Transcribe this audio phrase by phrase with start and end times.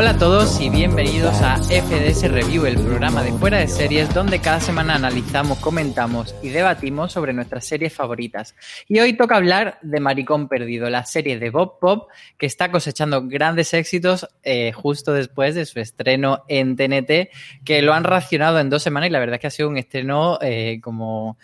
[0.00, 4.40] Hola a todos y bienvenidos a FDS Review, el programa de fuera de series donde
[4.40, 8.56] cada semana analizamos, comentamos y debatimos sobre nuestras series favoritas.
[8.88, 13.28] Y hoy toca hablar de Maricón Perdido, la serie de Bob Pop que está cosechando
[13.28, 17.28] grandes éxitos eh, justo después de su estreno en TNT,
[17.62, 19.76] que lo han racionado en dos semanas y la verdad es que ha sido un
[19.76, 21.36] estreno eh, como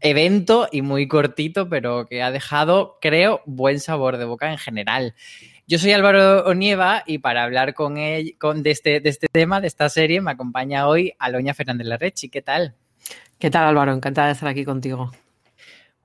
[0.00, 5.14] evento y muy cortito, pero que ha dejado, creo, buen sabor de boca en general.
[5.72, 9.58] Yo soy Álvaro Onieva y para hablar con él, con, de, este, de este tema,
[9.58, 12.28] de esta serie, me acompaña hoy Aloña Fernández Larrechi.
[12.28, 12.74] ¿Qué tal?
[13.38, 13.94] ¿Qué tal, Álvaro?
[13.94, 15.10] Encantada de estar aquí contigo.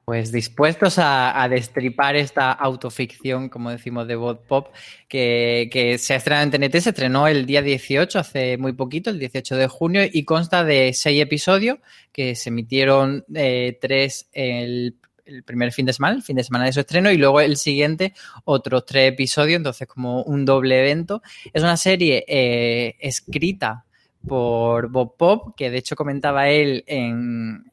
[0.05, 4.73] Pues dispuestos a, a, destripar esta autoficción, como decimos, de Bob Pop,
[5.09, 9.09] que, que, se ha estrenado en TNT, se estrenó el día 18, hace muy poquito,
[9.09, 11.79] el 18 de junio, y consta de seis episodios
[12.13, 14.95] que se emitieron eh, tres el
[15.27, 17.57] el primer fin de semana, el fin de semana de su estreno, y luego el
[17.57, 18.13] siguiente,
[18.45, 21.21] otros tres episodios, entonces como un doble evento.
[21.53, 23.85] Es una serie eh, escrita
[24.27, 27.65] por Bob Pop, que de hecho comentaba él en,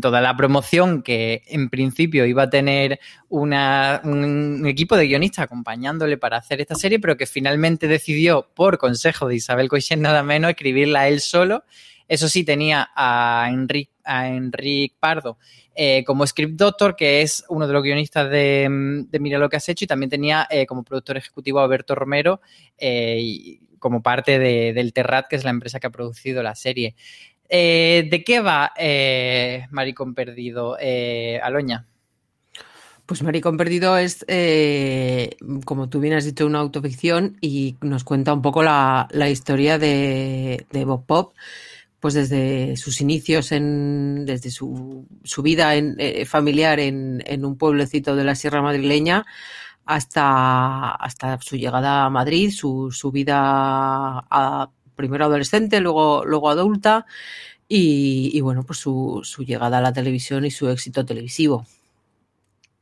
[0.00, 6.38] toda la promoción que en principio iba a tener un equipo de guionistas acompañándole para
[6.38, 11.08] hacer esta serie, pero que finalmente decidió, por consejo de Isabel Coixet nada menos, escribirla
[11.08, 11.64] él solo.
[12.08, 15.36] Eso sí, tenía a Enrique, a Enrique Pardo
[15.80, 18.66] eh, como script doctor, que es uno de los guionistas de,
[19.08, 21.94] de Mira lo que has hecho, y también tenía eh, como productor ejecutivo a Alberto
[21.94, 22.40] Romero
[22.76, 26.56] eh, y como parte de, del Terrat, que es la empresa que ha producido la
[26.56, 26.96] serie.
[27.48, 28.72] ¿De qué va
[29.70, 30.76] Maricón Perdido,
[31.40, 31.86] Aloña?
[33.06, 34.26] Pues Maricón Perdido es,
[35.64, 39.78] como tú bien has dicho, una autoficción y nos cuenta un poco la, la historia
[39.78, 41.34] de, de Bob Pop
[42.00, 47.56] pues desde sus inicios, en, desde su, su vida en, eh, familiar en, en, un
[47.56, 49.26] pueblecito de la Sierra Madrileña
[49.84, 57.06] hasta, hasta su llegada a Madrid, su, su vida a, primero adolescente, luego, luego adulta
[57.68, 61.66] y, y bueno, pues su, su llegada a la televisión y su éxito televisivo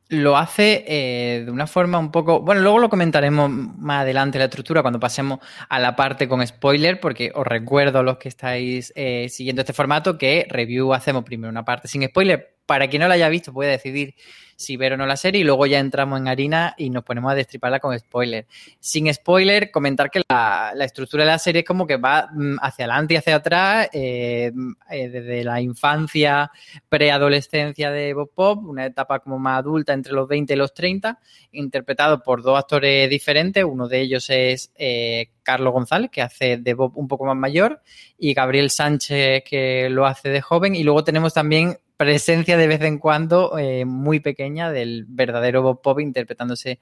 [0.09, 2.39] lo hace eh, de una forma un poco.
[2.41, 6.99] Bueno, luego lo comentaremos más adelante la estructura cuando pasemos a la parte con spoiler,
[6.99, 11.49] porque os recuerdo a los que estáis eh, siguiendo este formato que review hacemos primero
[11.49, 12.55] una parte sin spoiler.
[12.65, 14.15] Para quien no la haya visto, puede decidir
[14.57, 17.31] si ver o no la serie y luego ya entramos en harina y nos ponemos
[17.31, 18.47] a destriparla con spoiler.
[18.79, 22.57] Sin spoiler, comentar que la, la estructura de la serie es como que va mm,
[22.61, 24.51] hacia adelante y hacia atrás, eh,
[24.89, 26.51] eh, desde la infancia,
[26.89, 31.19] preadolescencia de Bob Pop, una etapa como más adulta entre los 20 y los 30,
[31.51, 36.73] interpretado por dos actores diferentes, uno de ellos es eh, Carlos González, que hace de
[36.73, 37.83] Bob un poco más mayor,
[38.17, 42.81] y Gabriel Sánchez, que lo hace de joven, y luego tenemos también presencia de vez
[42.81, 46.79] en cuando eh, muy pequeña del verdadero Bob Pop interpretándose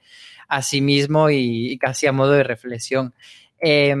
[0.48, 3.14] a sí mismo y, casi a modo de reflexión.
[3.60, 3.94] Eh,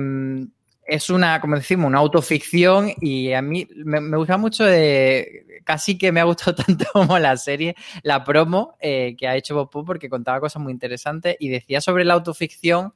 [0.86, 6.12] es una, como decimos, una autoficción y a mí me, gusta mucho, de, casi que
[6.12, 9.86] me ha gustado tanto como la serie, la promo eh, que ha hecho Bob Pop
[9.86, 12.94] porque contaba cosas muy interesantes y decía sobre la autoficción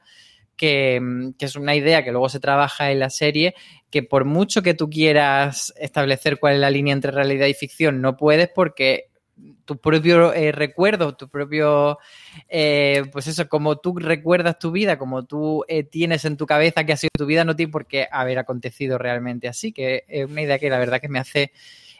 [0.61, 1.01] que,
[1.39, 3.55] es una idea que luego se trabaja en la serie,
[3.89, 7.99] que por mucho que tú quieras establecer cuál es la línea entre realidad y ficción,
[7.99, 9.07] no puedes porque
[9.65, 11.97] tu propio eh, recuerdo, tu propio,
[12.47, 16.83] eh, pues eso, como tú recuerdas tu vida, como tú eh, tienes en tu cabeza
[16.83, 20.29] que ha sido tu vida, no tiene por qué haber acontecido realmente así, que es
[20.29, 21.53] una idea que la verdad que me hace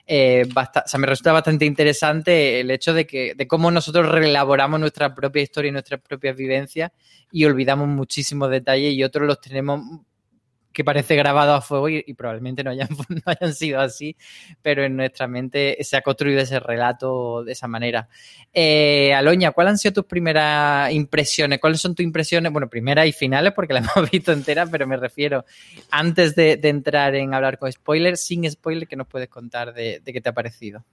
[0.07, 4.09] eh, bastante, o sea, me resulta bastante interesante el hecho de que de cómo nosotros
[4.09, 6.91] reelaboramos nuestra propia historia y nuestras propias vivencias
[7.31, 9.81] y olvidamos muchísimos detalles y otros los tenemos
[10.72, 14.16] que parece grabado a fuego y, probablemente no hayan, sido así,
[14.62, 18.08] pero en nuestra mente se ha construido ese relato de esa manera.
[18.54, 21.59] Eh, Aloña, ¿cuáles han sido tus primeras impresiones?
[21.59, 22.52] ¿Cuáles son tus impresiones?
[22.52, 25.46] Bueno, primeras y finales, porque las hemos visto enteras, pero me refiero
[25.90, 30.22] antes de, entrar en hablar con spoilers, sin spoilers, ¿qué nos puedes contar de, qué
[30.22, 30.85] te ha parecido?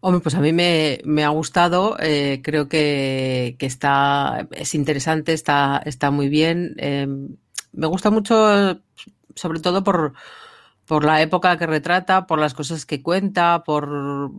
[0.00, 6.10] Hombre, pues a mí me, ha gustado, eh, creo que, está, es interesante, está, está
[6.10, 6.74] muy bien.
[6.78, 7.06] Eh,
[7.72, 8.80] me gusta mucho,
[9.34, 10.14] sobre todo por,
[10.86, 14.32] por la época que retrata, por las cosas que cuenta, por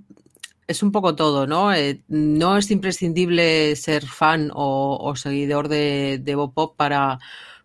[0.68, 1.74] es un poco todo, ¿no?
[1.74, 6.38] Eh, no es imprescindible ser fan o, seguidor de, de
[6.77, 7.19] para,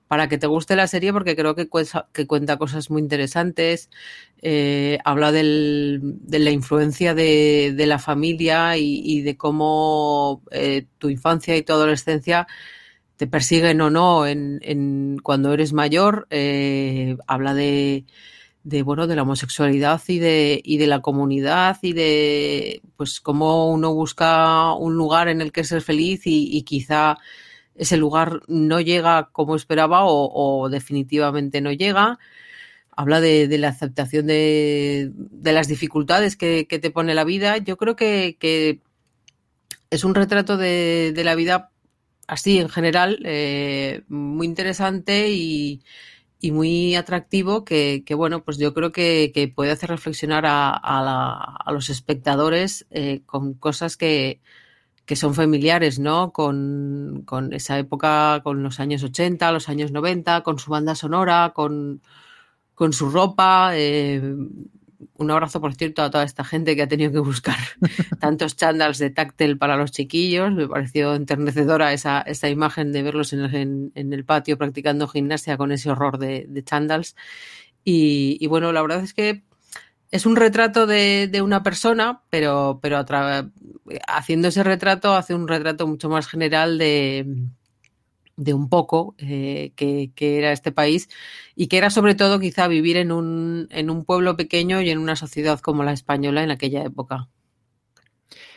[0.08, 3.90] para que te guste la serie porque creo que, cuenta, que cuenta cosas muy interesantes.
[4.42, 10.86] Eh, habla del, de la influencia de, de la familia y, y de cómo eh,
[10.98, 12.46] tu infancia y tu adolescencia
[13.18, 16.26] te persiguen o no en, en cuando eres mayor.
[16.30, 18.06] Eh, habla de,
[18.62, 23.70] de, bueno, de la homosexualidad y de, y de la comunidad y de pues cómo
[23.70, 27.18] uno busca un lugar en el que ser feliz y, y quizá
[27.78, 32.18] ese lugar no llega como esperaba o, definitivamente no llega.
[32.90, 35.12] Habla de, la aceptación de,
[35.42, 37.56] las dificultades que, te pone la vida.
[37.58, 38.80] Yo creo que,
[39.90, 41.70] es un retrato de, la vida
[42.28, 45.82] así en general, eh, muy interesante y,
[46.52, 53.22] muy atractivo que, bueno, pues yo creo que, puede hacer reflexionar a, los espectadores eh,
[53.26, 54.40] con cosas que,
[55.16, 56.32] son familiares, ¿no?
[56.32, 62.02] Con, esa época, con los años 80, los años 90, con su banda sonora, con,
[62.92, 63.72] su ropa.
[63.74, 64.22] Eh,
[65.14, 67.56] un abrazo, por cierto, a toda esta gente que ha tenido que buscar
[68.20, 70.52] tantos chandals de táctil para los chiquillos.
[70.52, 75.90] Me pareció enternecedora esa, esa imagen de verlos en el, patio practicando gimnasia con ese
[75.90, 77.16] horror de, de chandals.
[77.84, 79.44] Y, y, bueno, la verdad es que
[80.10, 83.04] es un retrato de, una persona, pero, pero
[84.06, 87.26] haciendo ese retrato hace un retrato mucho más general de,
[88.38, 91.08] de un poco eh, que, era este país
[91.56, 94.98] y que era sobre todo quizá vivir en un, en un pueblo pequeño y en
[94.98, 97.28] una sociedad como la española en aquella época.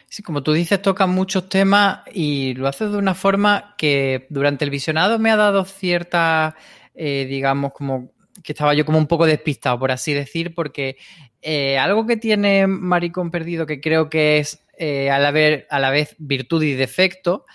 [0.08, 4.66] Sí, como tú dices, toca muchos temas y lo hace de una forma que durante
[4.66, 6.56] el visionado me ha dado cierta,
[6.94, 8.12] eh, digamos, como
[8.44, 10.98] que estaba yo como un poco despistado, por así decir, porque
[11.42, 15.30] eh, algo que tiene Maricón Perdido, que creo que es eh, a, la
[15.70, 17.46] a la vez virtud y defecto,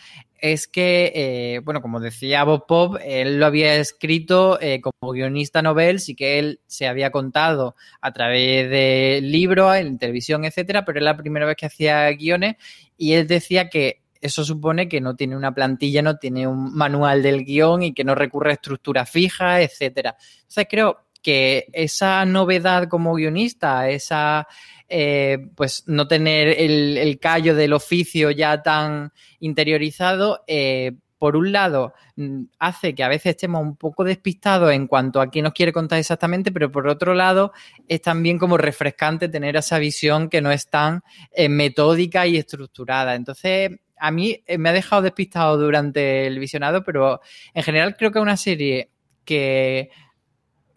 [0.52, 6.00] es que, eh, bueno, como decía Bob Pop, él lo había escrito como guionista novel,
[6.00, 11.04] sí que él se había contado a través de libros, en televisión, etcétera, pero es
[11.04, 12.56] la primera vez que hacía guiones
[12.96, 17.22] y él decía que eso supone que no tiene una plantilla, no tiene un manual
[17.22, 20.16] del guion y que no recurre a estructura fija, etcétera.
[20.38, 24.46] Entonces creo que esa novedad como guionista, esa
[24.88, 31.94] eh, pues no tener el, callo del oficio ya tan interiorizado, eh, por un lado,
[32.16, 35.72] mm, hace que a veces estemos un poco despistados en cuanto a qué nos quiere
[35.72, 37.52] contar exactamente, pero por otro lado,
[37.88, 43.14] es también como refrescante tener esa visión que no es tan eh, metódica y estructurada.
[43.14, 47.20] Entonces, a mí me ha dejado despistado durante el visionado, pero
[47.54, 48.90] en general creo que es una serie
[49.24, 49.90] que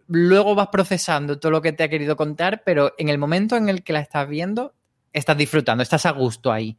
[0.09, 3.69] luego vas procesando todo lo que te ha querido contar, pero en el momento en
[3.69, 4.73] el que la estás viendo,
[5.13, 6.77] estás disfrutando, estás a gusto ahí.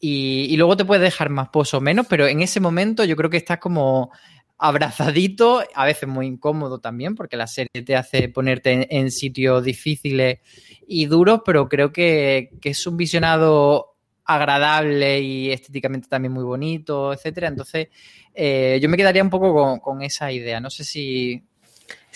[0.00, 3.30] Y, luego te puede dejar más pozo o menos, pero en ese momento yo creo
[3.30, 4.10] que estás como
[4.58, 10.40] abrazadito, a veces muy incómodo también, porque la serie te hace ponerte en, sitios difíciles
[10.88, 13.92] y duros, pero creo que, que es un visionado
[14.24, 17.48] agradable y estéticamente también muy bonito, etcétera.
[17.48, 17.88] Entonces,
[18.34, 20.60] eh, yo me quedaría un poco con, esa idea.
[20.60, 21.42] No sé si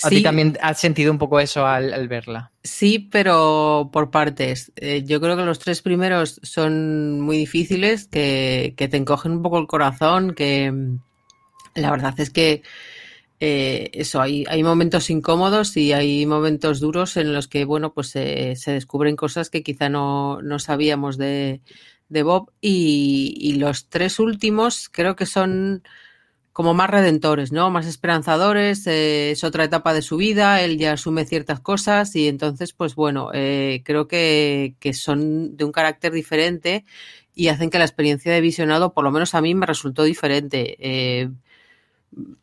[0.02, 2.52] a ti también has sentido un poco eso al, verla.
[2.62, 4.73] Sí, pero por partes.
[4.76, 9.58] Eh, yo creo que los tres primeros son muy difíciles, que, te encogen un poco
[9.58, 10.99] el corazón, que mm,
[11.75, 12.62] la verdad es que
[13.40, 18.08] eh, eso, hay, hay momentos incómodos y hay momentos duros en los que, bueno, pues
[18.11, 21.61] se descubren cosas que quizá no, no sabíamos de,
[22.08, 25.83] de Bob y, los tres últimos creo que son
[26.57, 27.69] como más redentores, ¿no?
[27.69, 32.29] Más esperanzadores, eh, es otra etapa de su vida, él ya asume ciertas cosas y
[32.29, 36.87] entonces, pues bueno, eh, creo que, son de un carácter diferente
[37.35, 40.79] y hacen que la experiencia de visionado, por lo menos a mí, me resultó diferente.
[40.79, 41.29] Eh,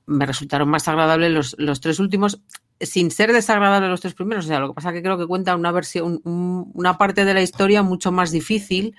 [0.06, 2.40] me resultaron más agradables los, los, tres últimos,
[2.80, 4.46] sin ser desagradables los tres primeros.
[4.46, 7.34] O sea, lo que pasa es que creo que cuenta una versión, una parte de
[7.34, 8.96] la historia mucho más difícil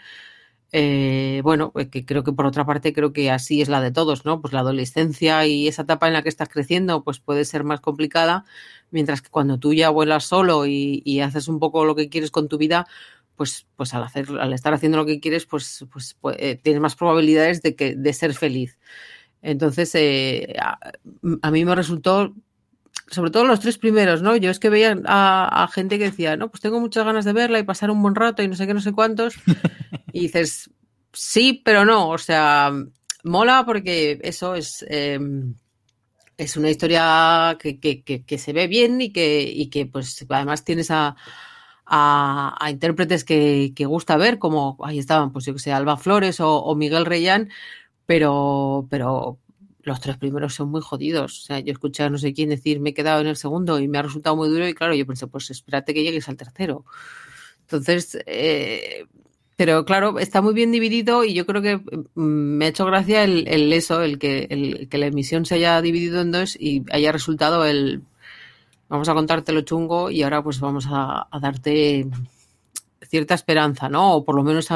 [0.77, 3.93] eh, bueno, pues que creo que por otra parte creo que así es la de
[3.93, 4.41] todos, ¿no?
[4.41, 7.81] Pues la adolescencia y esa etapa en la que estás creciendo, pues puede ser más
[7.81, 8.45] complicada,
[8.91, 12.49] mientras que cuando tú ya vuelas solo y, haces un poco lo que quieres con
[12.49, 12.89] tu vida,
[13.37, 16.83] pues, pues al hacer, al estar haciendo lo que quieres, pues, pues, pues eh, tienes
[16.83, 18.77] más probabilidades de que, de ser feliz.
[19.43, 22.35] Entonces, eh, a, mí me resultó
[23.09, 24.37] sobre todo los tres primeros, ¿no?
[24.37, 27.59] Yo es que veía a, gente que decía, no, pues tengo muchas ganas de verla
[27.59, 29.35] y pasar un buen rato y no sé qué, no sé cuántos.
[30.13, 30.71] y dices,
[31.13, 32.09] sí, pero no.
[32.09, 32.73] O sea,
[33.23, 34.85] mola porque eso es.
[34.89, 35.55] Em,
[36.37, 40.91] es una historia que, que, se ve bien y que, y que pues además tienes
[40.91, 41.15] a,
[41.87, 46.59] a, intérpretes que, gusta ver, como ahí estaban, pues yo que sé, Alba Flores o,
[46.59, 47.51] o Miguel Reyán,
[48.07, 49.39] pero, pero
[49.85, 51.41] los tres primeros son muy jodidos.
[51.41, 53.79] O sea, yo escuché a no sé quién decir, me he quedado en el segundo
[53.79, 56.37] y me ha resultado muy duro y claro, yo pensé, pues espérate que llegues al
[56.37, 56.85] tercero.
[57.63, 59.07] Entonces, eh,
[59.57, 63.25] pero claro, está muy bien dividido y yo creo que mm, me ha hecho gracia
[63.25, 67.13] el, eso, el que, el que la emisión se haya dividido en dos y haya
[67.13, 68.03] resultado el
[68.89, 72.07] vamos a contarte lo chungo y ahora pues vamos a, darte
[73.03, 74.15] cierta esperanza, ¿no?
[74.17, 74.69] O por lo menos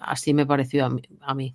[0.00, 0.86] así me pareció
[1.20, 1.54] a mí.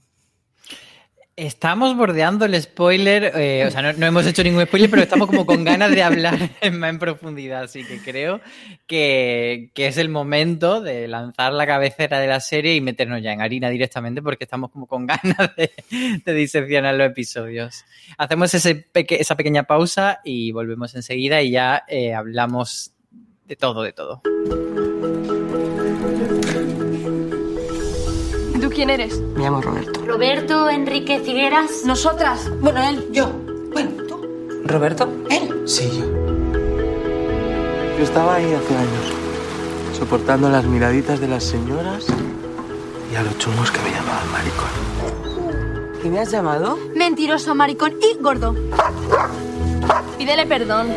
[1.41, 5.47] Estamos bordeando el spoiler, eh, o sea, no, hemos hecho ningún spoiler, pero estamos como
[5.47, 6.37] con ganas de hablar
[6.73, 8.41] más en profundidad, así que creo
[8.85, 13.41] que, es el momento de lanzar la cabecera de la serie y meternos ya en
[13.41, 15.71] harina directamente porque estamos como con ganas de,
[16.31, 17.85] diseccionar los episodios.
[18.19, 22.91] Hacemos ese esa pequeña pausa y volvemos enseguida y ya eh, hablamos
[23.47, 24.21] de todo, de todo.
[28.71, 29.19] Quién eres?
[29.35, 30.01] Me llamo Roberto.
[30.05, 31.83] Roberto Enrique Figueras.
[31.85, 32.49] Nosotras.
[32.59, 33.07] Bueno, él.
[33.11, 33.31] Yo.
[33.71, 34.21] Bueno, tú.
[34.65, 35.09] ¿Roberto?
[35.29, 35.63] ¿Él?
[35.65, 36.05] Sí, yo.
[37.97, 39.13] Yo estaba ahí hace años,
[39.97, 42.07] soportando las miraditas de las señoras
[43.11, 46.01] y a los chumos que me llamaban maricón.
[46.01, 46.79] ¿Qué me has llamado?
[46.95, 48.55] Mentiroso, maricón y gordo.
[50.17, 50.87] Pídele perdón.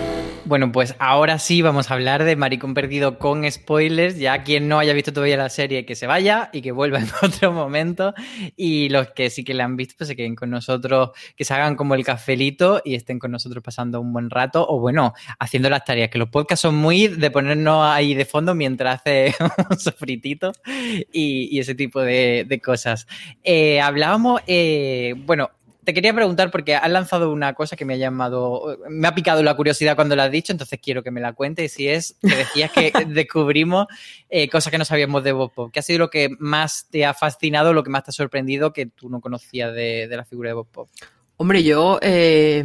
[0.47, 4.19] Bueno, pues ahora sí vamos a hablar de Maricón Perdido con spoilers.
[4.19, 7.09] Ya quien no haya visto todavía la serie, que se vaya y que vuelva en
[7.23, 8.13] otro momento.
[8.55, 11.55] Y los que sí que la han visto, pues se queden con nosotros, que se
[11.55, 14.67] hagan como el cafelito y estén con nosotros pasando un buen rato.
[14.69, 18.55] O bueno, haciendo las tareas, que los podcasts son muy de ponernos ahí de fondo
[18.55, 19.35] mientras hace
[19.71, 20.53] un sofritito
[21.11, 23.07] y, ese tipo de, cosas.
[23.43, 25.51] Eh, hablábamos, eh, bueno,
[25.85, 29.43] te quería preguntar porque has lanzado una cosa que me ha llamado, me ha picado
[29.43, 31.73] la curiosidad cuando la has dicho, entonces quiero que me la cuentes.
[31.73, 33.87] Y si es que decías que descubrimos
[34.31, 35.71] eh, cosas que no sabíamos de Bob Pop.
[35.73, 38.73] ¿Qué ha sido lo que más te ha fascinado, lo que más te ha sorprendido
[38.73, 40.89] que tú no conocías de, la figura de Bob Pop?
[41.37, 42.65] Hombre, yo eh,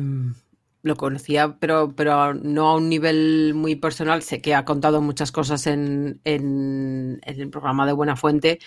[0.81, 4.23] lo conocía, pero, pero no a un nivel muy personal.
[4.23, 8.59] Sé que ha contado muchas cosas en, en el programa de Buena Fuente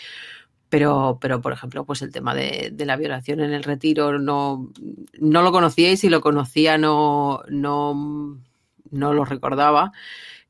[0.72, 4.72] pero, pero por ejemplo, pues el tema de, la violación en el retiro no,
[5.20, 8.40] no lo conocía y si lo conocía no, no,
[8.90, 9.92] no lo recordaba.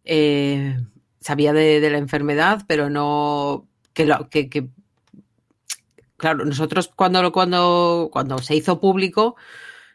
[0.05, 0.79] Eh,
[1.19, 4.69] sabía de, la enfermedad, pero no que, lo, que,
[6.17, 9.35] claro, nosotros cuando, cuando, cuando se hizo público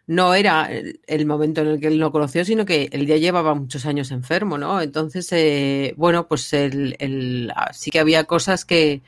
[0.08, 0.70] no era
[1.08, 4.12] el, momento en el que él lo conoció, sino que él ya llevaba muchos años
[4.12, 4.82] enfermo, ¿no?
[4.82, 9.02] Entonces, eh, bueno, pues el, sí que había cosas que,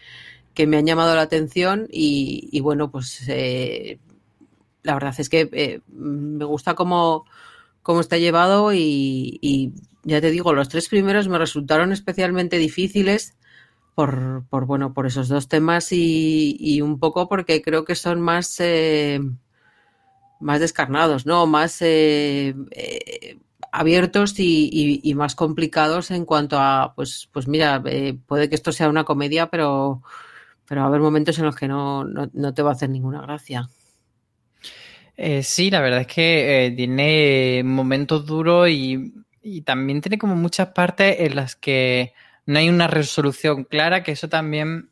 [0.60, 3.98] que me han llamado la atención y, bueno, pues eh,
[4.84, 7.24] la verdad es que eh, me gusta cómo,
[7.82, 9.74] cómo está llevado y,
[10.04, 13.38] ya te digo, los tres primeros me resultaron especialmente difíciles
[13.96, 18.60] por, por bueno, por esos dos temas y, un poco porque creo que son más,
[18.60, 19.22] eh,
[20.42, 21.48] más descarnados, ¿no?
[21.48, 21.82] Más
[23.72, 27.82] abiertos y, más complicados en cuanto a, pues, pues mira,
[28.28, 30.04] puede que esto sea una comedia, pero
[30.70, 32.06] pero va a haber momentos en los que no,
[32.54, 33.68] te va a hacer ninguna gracia.
[35.18, 39.14] Eh, sí, la verdad es que eh, tiene momentos duros y,
[39.66, 42.14] también tiene como muchas partes en las que
[42.46, 44.92] no hay una resolución clara, que eso también,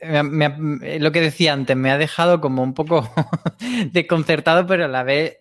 [0.00, 3.08] lo que decía antes, me ha dejado como un poco
[3.92, 5.38] desconcertado, pero a la vez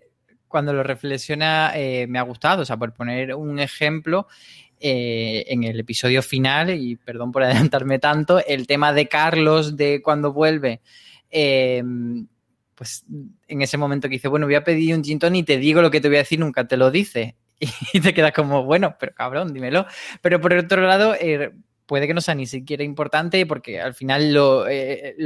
[0.48, 2.62] cuando lo reflexiona eh, me ha gustado.
[2.62, 4.28] O sea, por poner un ejemplo,
[4.84, 10.02] eh, en el episodio final, y perdón por adelantarme tanto, el tema de Carlos de
[10.02, 10.82] cuando vuelve,
[11.30, 11.84] eh,
[12.74, 13.06] pues
[13.48, 15.92] en ese momento que dice, bueno, voy a pedir un gin y te digo lo
[15.92, 17.36] que te voy a decir, nunca te lo dice.
[17.94, 19.86] Y te quedas como, bueno, pero cabrón, dímelo.
[20.20, 21.52] Pero por otro lado, eh,
[21.86, 24.66] puede que no sea ni siquiera importante porque al final lo,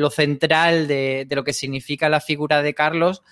[0.09, 3.23] central de, de, lo que significa la figura de Carlos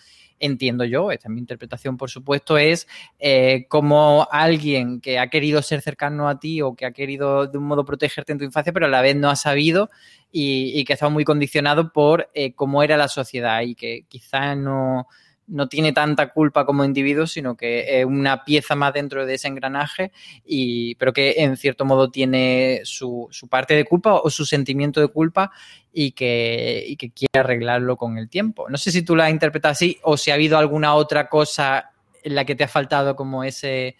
[0.45, 2.87] entiendo yo, esta es mi interpretación por supuesto, es
[3.19, 7.57] eh, como alguien que ha querido ser cercano a ti o que ha querido de
[7.57, 9.89] un modo protegerte en tu infancia, pero a la vez no ha sabido
[10.31, 14.55] y, que ha estado muy condicionado por eh, cómo era la sociedad y que quizá
[14.55, 15.07] no,
[15.47, 19.47] no tiene tanta culpa como individuo, sino que es una pieza más dentro de ese
[19.47, 20.11] engranaje,
[20.45, 25.01] y, pero que en cierto modo tiene su, su parte de culpa o su sentimiento
[25.01, 25.51] de culpa
[25.91, 28.69] y que, y que quiere arreglarlo con el tiempo.
[28.69, 31.91] No sé si tú la interpretas así o si ha habido alguna otra cosa
[32.23, 33.97] en la que te ha faltado como ese,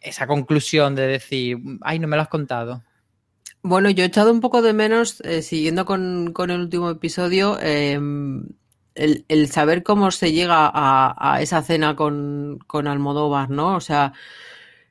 [0.00, 2.82] esa conclusión de decir, ay, no me lo has contado.
[3.62, 7.58] Bueno, yo he echado un poco de menos, eh, siguiendo con, con, el último episodio,
[7.62, 7.98] eh,
[8.94, 13.76] el, saber cómo se llega a, esa cena con, con, Almodóvar, ¿no?
[13.76, 14.12] O sea,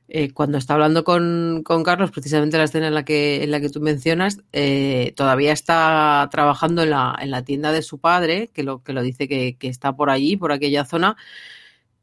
[0.08, 3.70] eh, cuando está hablando con, Carlos, precisamente la escena en la que, en la que
[3.70, 8.62] tú mencionas, eh, todavía está trabajando en la, en la tienda de su padre, que
[8.62, 11.16] lo, que lo dice que, está por allí, por aquella zona,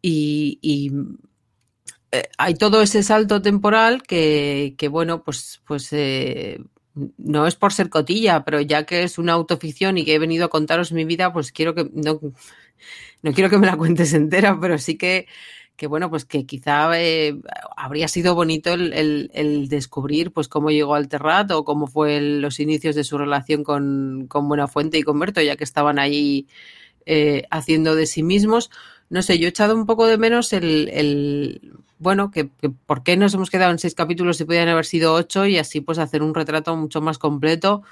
[0.02, 0.60] y,
[2.12, 5.94] eh, hay todo ese salto temporal que, que bueno, pues, pues
[7.18, 10.46] no es por ser cotilla, pero ya que es una autoficción y que he venido
[10.46, 12.20] a contaros mi vida, pues quiero que, no,
[13.22, 15.28] no quiero que me la cuentes entera, pero sí que,
[15.76, 17.40] que bueno, pues que quizá eh,
[17.76, 22.96] habría sido bonito el, descubrir pues cómo llegó al Terrat o cómo fue los inicios
[22.96, 26.48] de su relación con, con Buenafuente y con Berto, ya que estaban ahí
[27.06, 28.70] eh, haciendo de sí mismos.
[29.10, 32.46] No sé, yo he echado un poco de menos el, el bueno, que,
[32.86, 35.82] por qué nos hemos quedado en seis capítulos si podían haber sido ocho y así
[35.82, 37.84] pues hacer un retrato mucho más completo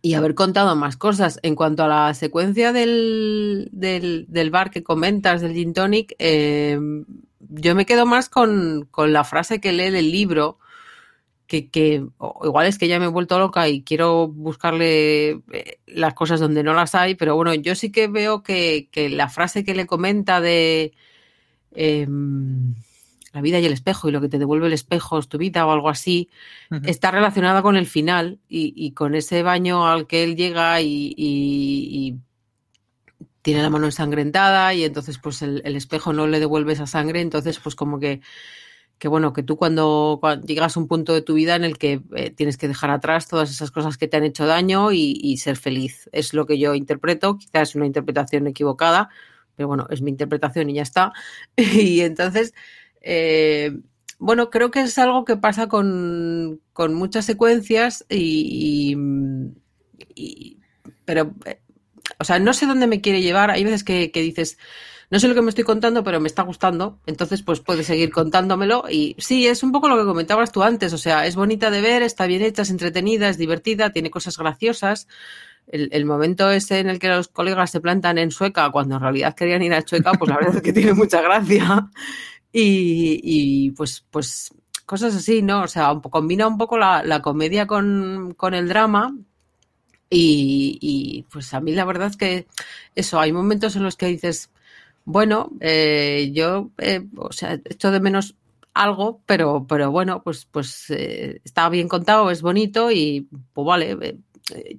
[0.00, 1.38] y haber contado más cosas.
[1.42, 6.78] En cuanto a la secuencia del, del, del bar que comentas, del Gin Tonic, eh,
[7.40, 10.58] yo me quedo más con, con, la frase que lee del libro,
[11.46, 12.06] que, que
[12.42, 16.62] igual es que ya me he vuelto loca y quiero buscarle eh, las cosas donde
[16.62, 19.86] no las hay, pero bueno, yo sí que veo que, que la frase que le
[19.86, 20.94] comenta de...
[21.74, 22.06] Eh,
[23.32, 25.66] la vida y el espejo y lo que te devuelve el espejo es tu vida
[25.66, 26.28] o algo así,
[26.70, 26.88] uh -huh.
[26.88, 31.14] está relacionada con el final y, y, con ese baño al que él llega y,
[31.16, 32.18] y, y
[33.40, 37.20] tiene la mano ensangrentada y entonces pues el, el, espejo no le devuelve esa sangre,
[37.20, 38.20] entonces pues como que,
[38.98, 41.76] que bueno, que tú cuando, cuando, llegas a un punto de tu vida en el
[41.76, 45.36] que eh, tienes que dejar atrás todas esas cosas que te han hecho daño y,
[45.38, 49.08] ser feliz, es lo que yo interpreto, quizás es una interpretación equivocada,
[49.56, 51.12] pero bueno, es mi interpretación y ya está.
[51.56, 52.54] y entonces
[53.00, 53.72] eh,
[54.18, 58.96] bueno, creo que es algo que pasa con, con muchas secuencias y,
[61.04, 61.60] pero, eh,
[62.20, 63.50] o sea, no sé dónde me quiere llevar.
[63.50, 64.58] Hay veces que, que, dices,
[65.10, 67.00] no sé lo que me estoy contando, pero me está gustando.
[67.06, 68.84] Entonces, pues puedes seguir contándomelo.
[68.88, 70.92] Y sí, es un poco lo que comentabas tú antes.
[70.92, 74.38] O sea, es bonita de ver, está bien hecha, es entretenida, es divertida, tiene cosas
[74.38, 75.08] graciosas.
[75.66, 79.34] El, momento ese en el que los colegas se plantan en Sueca cuando en realidad
[79.34, 81.88] querían ir a Sueca, pues la verdad es que tiene mucha gracia.
[82.54, 84.52] Y, pues, pues
[84.84, 85.62] cosas así, ¿no?
[85.62, 89.16] O sea, combina un poco la, comedia con, el drama.
[90.10, 92.46] Y, y, pues a mí la verdad es que
[92.94, 94.50] eso, hay momentos en los que dices,
[95.06, 98.36] bueno, eh, yo, eh, o sea, echo de menos
[98.74, 103.96] algo, pero, pero bueno, pues, pues eh, está bien contado, es bonito y pues vale,
[104.00, 104.18] eh,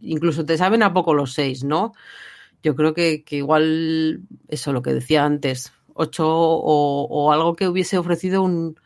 [0.01, 1.93] incluso te saben a poco los seis, ¿no?
[2.63, 8.41] Yo creo que, igual, eso lo que decía antes, 8 o, algo que hubiese ofrecido
[8.41, 8.79] un,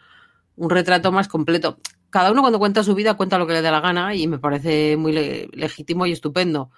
[0.55, 1.77] un, retrato más completo.
[2.09, 4.39] Cada uno cuando cuenta su vida cuenta lo que le dé la gana y me
[4.39, 6.71] parece muy le legítimo y estupendo.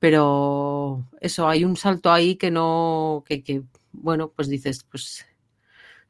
[0.00, 5.24] Pero eso, hay un salto ahí que no, que, que, bueno, pues dices, pues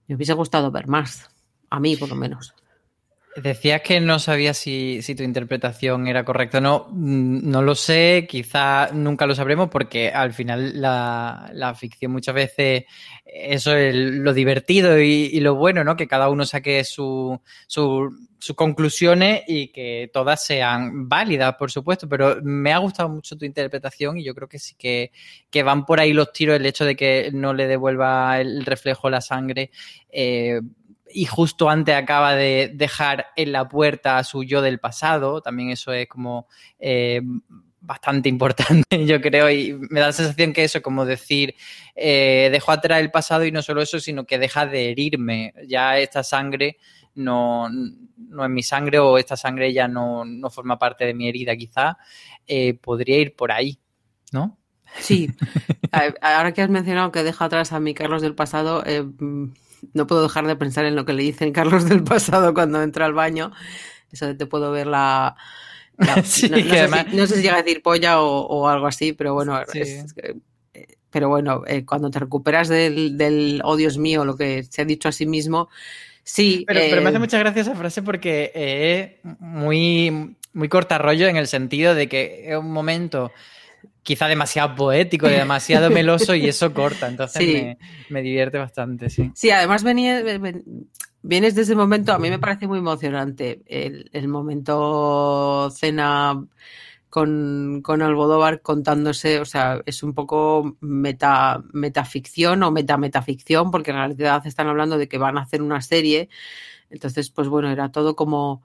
[0.09, 1.31] me hubiese gustado ver más,
[1.71, 2.55] a mí por lo menos.
[3.37, 6.87] Decías que no sabías si, si, tu interpretación era correcta o no.
[6.91, 12.35] Mm, no lo sé, quizá nunca lo sabremos porque al final la, la ficción muchas
[12.35, 12.85] veces
[13.25, 15.97] eso es lo divertido y, y, lo bueno, ¿no?
[15.97, 22.09] Que cada uno saque sus su, su conclusiones y que todas sean válidas, por supuesto,
[22.09, 25.13] pero me ha gustado mucho tu interpretación y yo creo que sí que,
[25.51, 29.09] que van por ahí los tiros, el hecho de que no le devuelva el reflejo
[29.09, 29.71] la sangre.
[30.11, 30.61] Eh,
[31.15, 35.71] y justo antes acaba de dejar en la puerta a su yo del pasado, también
[35.71, 36.49] eso es como
[36.81, 37.23] eh,
[37.81, 41.55] bastante importante, yo creo, y me da la sensación que eso, como decir,
[41.95, 45.99] eh, dejo atrás el pasado y no solo eso, sino que deja de herirme, ya
[45.99, 46.79] esta sangre
[47.15, 51.29] no, no es mi sangre o esta sangre ya no, no forma parte de mi
[51.29, 51.97] herida, quizá,
[52.45, 53.79] eh, podría ir por ahí,
[54.33, 54.59] ¿no?
[54.99, 55.31] Sí,
[56.21, 59.05] ahora que has mencionado que deja atrás a mi Carlos del pasado, eh,
[59.93, 63.07] no puedo dejar de pensar en lo que le dicen Carlos del pasado cuando entra
[63.07, 63.53] al baño.
[64.11, 65.37] Eso de te puedo ver la.
[65.97, 67.07] la sí, no, no, sé además...
[67.11, 69.61] si, no, sé si, llega a decir polla o, o algo así, pero bueno.
[69.73, 69.81] Sí.
[69.81, 70.15] Es,
[71.15, 74.85] pero bueno, eh, cuando te recuperas del, del, oh Dios mío, lo que se ha
[74.85, 75.69] dicho a sí mismo,
[76.25, 76.65] sí.
[76.67, 76.89] Pero, eh...
[76.91, 78.51] pero me hace mucha gracia esa frase porque
[79.23, 83.31] es muy, muy corta rollo en el sentido de que es un momento
[84.03, 87.53] quizá demasiado poético, demasiado meloso y eso corta, entonces sí.
[87.53, 87.79] me,
[88.11, 89.31] me, divierte bastante, sí.
[89.35, 90.23] Sí, además venía,
[91.23, 96.45] vienes de ese momento, a mí me parece muy emocionante el, el momento cena
[97.09, 103.99] con, con, Almodóvar contándose, o sea, es un poco meta, metaficción o meta-metaficción, porque en
[103.99, 106.29] realidad están hablando de que van a hacer una serie,
[106.91, 108.63] entonces, pues bueno, era todo como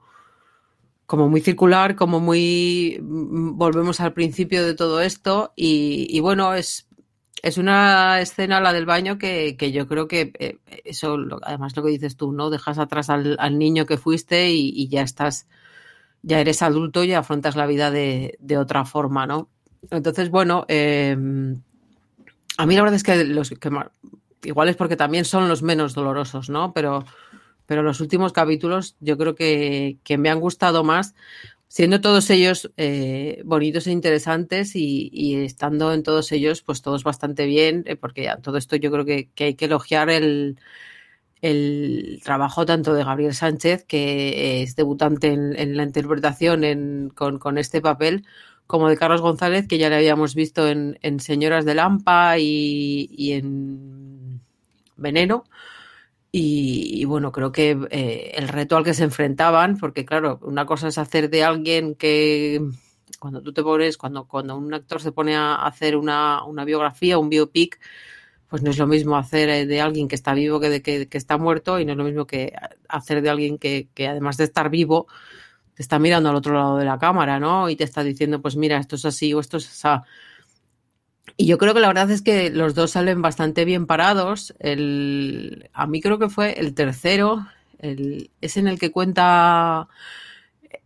[1.10, 6.86] como muy circular, como muy volvemos al principio de todo esto y, bueno, es,
[7.42, 11.82] es una escena, la del baño, que, que yo creo que eh, eso, además lo
[11.82, 12.48] que dices tú, ¿no?
[12.48, 15.48] Dejas atrás al, niño que fuiste y, ya estás,
[16.22, 19.48] ya eres adulto y afrontas la vida de, de otra forma, ¿no?
[19.90, 21.16] Entonces, bueno, eh,
[22.56, 23.70] a mí la verdad es que los que
[24.44, 26.72] igual es porque también son los menos dolorosos, ¿no?
[26.72, 27.04] Pero
[27.70, 31.14] pero los últimos capítulos yo creo que, que me han gustado más,
[31.68, 37.04] siendo todos ellos eh, bonitos e interesantes y, y, estando en todos ellos, pues todos
[37.04, 40.58] bastante bien, eh, porque ya, todo esto yo creo que, que hay que elogiar el,
[41.42, 47.38] el, trabajo tanto de Gabriel Sánchez, que es debutante en, en la interpretación en, con,
[47.38, 48.26] con, este papel,
[48.66, 53.08] como de Carlos González, que ya le habíamos visto en, en Señoras de Lampa y,
[53.12, 54.40] y en
[54.96, 55.44] Veneno.
[56.32, 60.88] Y, bueno, creo que eh, el reto al que se enfrentaban, porque claro, una cosa
[60.88, 62.60] es hacer de alguien que
[63.18, 67.18] cuando tú te pones, cuando, cuando un actor se pone a hacer una, una biografía,
[67.18, 67.80] un biopic,
[68.48, 71.18] pues no es lo mismo hacer de alguien que está vivo que de que, que
[71.18, 72.52] está muerto y no es lo mismo que
[72.88, 75.06] hacer de alguien que, que, además de estar vivo,
[75.74, 77.68] te está mirando al otro lado de la cámara, ¿no?
[77.70, 80.02] Y te está diciendo, pues mira, esto es así o esto es así.
[81.40, 84.54] Y yo creo que la verdad es que los dos salen bastante bien parados.
[84.58, 87.46] El, a mí creo que fue el tercero,
[87.78, 89.88] el, es en el que cuenta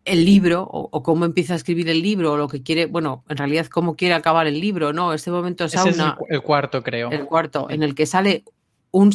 [0.05, 3.25] el libro o, o, cómo empieza a escribir el libro o lo que quiere, bueno,
[3.29, 5.13] en realidad cómo quiere acabar el libro, ¿no?
[5.13, 5.91] Este momento sauna.
[5.91, 7.11] Ese es el, el, cuarto, creo.
[7.11, 8.45] El cuarto, en el que sale
[8.93, 9.11] un,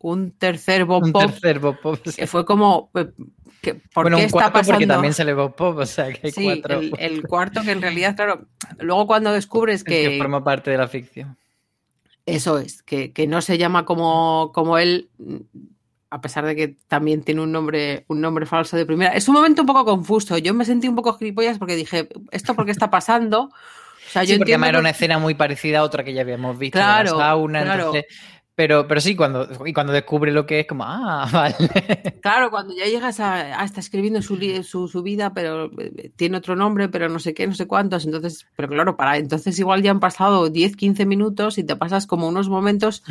[0.00, 1.22] un tercer Bob un Pop.
[1.22, 2.00] tercer Bob Pop.
[2.04, 2.16] Sí.
[2.16, 2.90] Que fue como,
[3.60, 4.74] que, ¿por bueno, qué un está cuarto pasando?
[4.74, 6.80] porque también sale Bob Pop, o sea que hay sí, cuatro.
[6.80, 8.46] El, el, cuarto que en realidad, claro,
[8.78, 10.10] luego cuando descubres que...
[10.10, 11.36] que forma parte de la ficción.
[12.26, 15.10] Eso es, que, que no se llama como, como él,
[16.10, 19.12] a pesar de que también tiene un nombre, un nombre falso de primera.
[19.12, 20.38] Es un momento un poco confuso.
[20.38, 23.44] Yo me sentí un poco gilipollas porque dije, ¿esto por qué está pasando?
[24.10, 26.22] O sea, yo sí, porque además era una escena muy parecida a otra que ya
[26.22, 26.78] habíamos visto.
[26.78, 27.86] Claro, de la sauna, claro.
[27.86, 28.04] Entonces,
[28.60, 31.56] pero, pero sí, cuando, y cuando descubre lo que es, como, ah, vale.
[32.20, 36.36] Claro, cuando ya llegas a, a está escribiendo su, su, su, vida, pero eh, tiene
[36.36, 38.04] otro nombre, pero no sé qué, no sé cuántos.
[38.04, 42.06] Entonces, pero claro, para entonces igual ya han pasado 10, 15 minutos y te pasas
[42.06, 43.02] como unos momentos.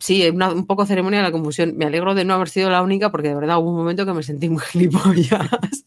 [0.00, 1.76] Sí, una, un poco ceremonia de la confusión.
[1.76, 4.14] Me alegro de no haber sido la única porque de verdad hubo un momento que
[4.14, 5.84] me sentí muy gilipollas.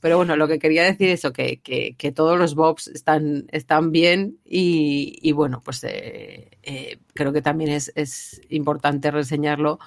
[0.00, 4.38] Pero bueno, lo que quería decir es que, que todos los bobs están, están bien
[4.44, 9.78] y, y bueno, pues eh, eh, creo que también es, es, importante reseñarlo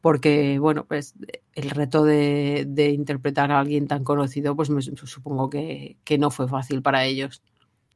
[0.00, 1.14] porque, bueno, pues
[1.54, 6.30] el reto de, de interpretar a alguien tan conocido, pues me, supongo que, que no
[6.30, 7.42] fue fácil para ellos.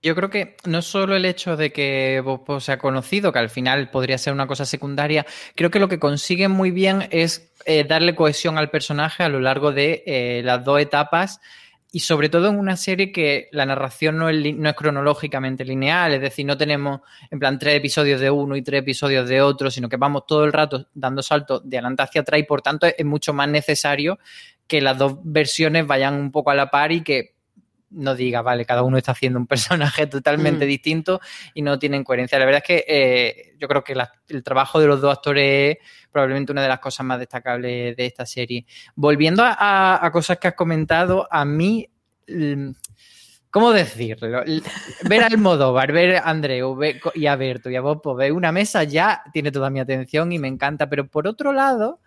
[0.05, 3.89] Yo creo que no solo el hecho de que Bob sea conocido, que al final
[3.91, 8.15] podría ser una cosa secundaria, creo que lo que consiguen muy bien es eh, darle
[8.15, 11.41] cohesión al personaje a lo largo de eh, las dos etapas
[11.91, 16.45] y sobre todo en una serie que la narración no es, cronológicamente lineal, es decir,
[16.45, 19.97] no tenemos en plan tres episodios de uno y tres episodios de otro, sino que
[19.97, 23.33] vamos todo el rato dando saltos de adelante hacia atrás y por tanto es mucho
[23.33, 24.19] más necesario
[24.67, 27.34] que las dos versiones vayan un poco a la par y que
[27.95, 30.69] no diga, vale, cada uno está haciendo un personaje totalmente mm.
[30.69, 31.21] distinto
[31.55, 32.39] y no tienen coherencia.
[32.39, 35.77] La verdad es que eh, yo creo que la, el trabajo de los dos actores
[35.77, 38.67] es probablemente una de las cosas más destacables de esta serie.
[38.95, 41.89] Volviendo a, a cosas que has comentado, a mí,
[43.51, 44.43] ¿cómo decirlo?
[45.09, 48.53] Ver a Almodóvar, ver a Andreu ver, y a Berto y a Bopo, ver una
[48.53, 52.01] mesa ya tiene toda mi atención y me encanta, pero por otro lado...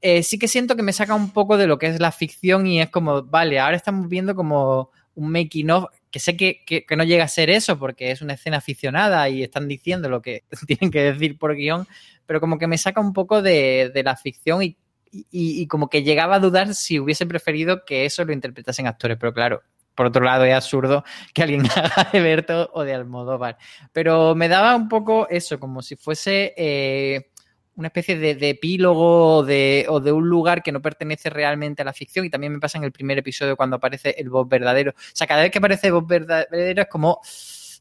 [0.00, 2.68] Eh, sí que siento que me saca un poco de lo que es la ficción
[2.68, 6.96] y es como, vale, ahora estamos viendo como un making of, que sé que, que,
[6.96, 10.44] no llega a ser eso porque es una escena aficionada y están diciendo lo que
[10.66, 11.86] tienen que decir por guion,
[12.24, 14.76] pero como que me saca un poco de, de la ficción y,
[15.10, 19.16] y, y, como que llegaba a dudar si hubiese preferido que eso lo interpretasen actores,
[19.18, 19.62] pero claro.
[19.94, 21.02] Por otro lado, es absurdo
[21.34, 23.58] que alguien haga de Berto o de Almodóvar.
[23.92, 27.30] Pero me daba un poco eso, como si fuese eh,
[27.78, 31.84] una especie de, epílogo o de, o de, un lugar que no pertenece realmente a
[31.84, 34.90] la ficción y también me pasa en el primer episodio cuando aparece el Bob verdadero.
[34.90, 37.20] O sea, cada vez que aparece Bob verdadero es como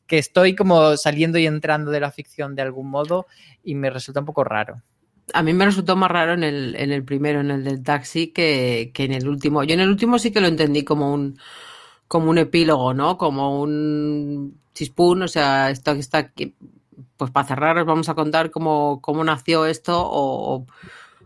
[0.06, 3.26] que estoy como saliendo y entrando de la ficción de algún modo
[3.64, 4.84] y me resulta un poco raro.
[5.34, 8.28] A mí me resultó más raro en el, en el primero, en el del taxi,
[8.28, 9.64] que, que en el último.
[9.64, 11.40] Yo en el último sí que lo entendí como un,
[12.08, 13.18] como un epílogo, ¿no?
[13.18, 16.56] Como un chispún, o sea, esto que está aquí,
[17.18, 20.66] pues para cerrar os vamos a contar cómo, cómo nació esto o,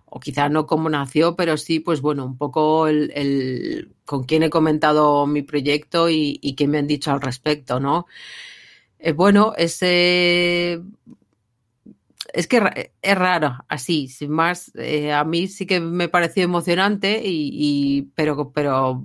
[0.05, 4.49] o, quizá no cómo nació, pero sí, pues bueno, un poco el, con quién he
[4.49, 8.07] comentado mi proyecto y, qué me han dicho al respecto, ¿no?
[8.99, 10.81] Eh, bueno, ese...
[12.33, 14.71] Es que es raro, así, sin más.
[14.75, 19.03] Eh, a mí sí que me pareció emocionante, y pero, pero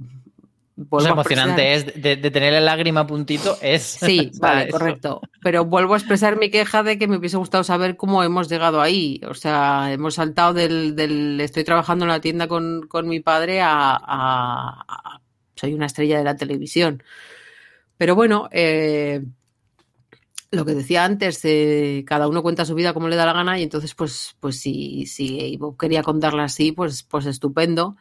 [0.91, 3.83] o sea, emocionante es de, de, tener la lágrima a puntito, es.
[3.83, 5.23] Sí, vale, correcto.
[5.43, 8.83] Pero vuelvo a expresar mi queja de que me hubiese gustado saber cómo hemos llegado
[8.83, 9.21] ahí.
[9.27, 13.62] O sea, hemos saltado del, del estoy trabajando en la tienda con, con mi padre
[13.62, 15.21] a, a, a,
[15.55, 17.03] soy una estrella de la televisión.
[17.97, 19.25] Pero bueno, eh,
[20.51, 23.59] lo que decía antes, eh, cada uno cuenta su vida como le da la gana
[23.59, 27.97] y entonces, pues, pues si, si quería contarla así, pues, pues estupendo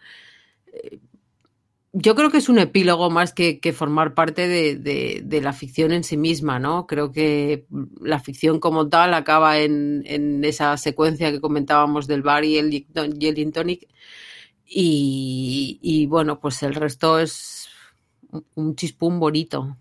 [1.97, 6.17] yo creo que es un epílogo más que, formar parte de, la ficción en sí
[6.17, 6.88] misma, ¿no?
[6.88, 7.65] Creo que
[8.01, 12.86] la ficción como tal acaba en, esa secuencia que comentábamos del bar y el, y
[13.27, 13.79] el.
[14.67, 17.69] Y, bueno, pues el resto es
[18.55, 19.77] un chispún bonito.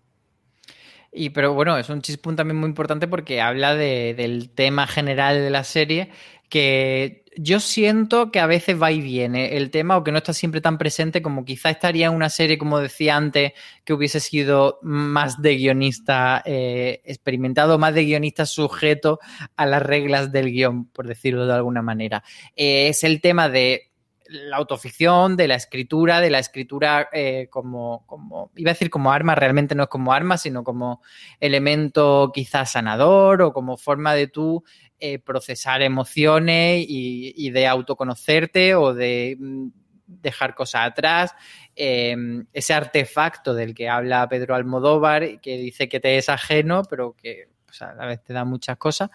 [1.13, 5.37] Y pero bueno, es un chispún también muy importante porque habla de, del tema general
[5.37, 6.11] de la serie
[6.49, 10.33] que yo siento que a veces va y viene el tema o que no está
[10.33, 13.53] siempre tan presente como quizá estaría en una serie, como decía antes,
[13.85, 19.19] que hubiese sido más de guionista eh, experimentado, más de guionista sujeto
[19.57, 22.23] a las reglas del guion, por decirlo de alguna manera.
[22.57, 23.91] Eh, es el tema de
[24.29, 29.13] la autoficción, de la escritura, de la escritura eh, como, como, iba a decir como
[29.13, 31.03] arma, realmente no es como arma, sino como
[31.41, 34.65] elemento quizás sanador o como forma de tú
[35.07, 39.67] eh, procesar emociones y, de autoconocerte o de mm,
[40.07, 41.35] dejar cosas atrás.
[41.77, 42.17] Eh,
[42.55, 47.49] ese artefacto del que habla Pedro Almodóvar, que dice que te es ajeno, pero que
[47.67, 49.11] pues a la vez te da muchas cosas,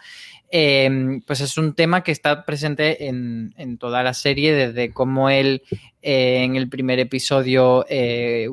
[0.52, 5.32] eh, pues es un tema que está presente en, en toda la serie, desde cómo
[5.32, 5.64] él
[6.04, 8.48] eh, en el primer episodio eh,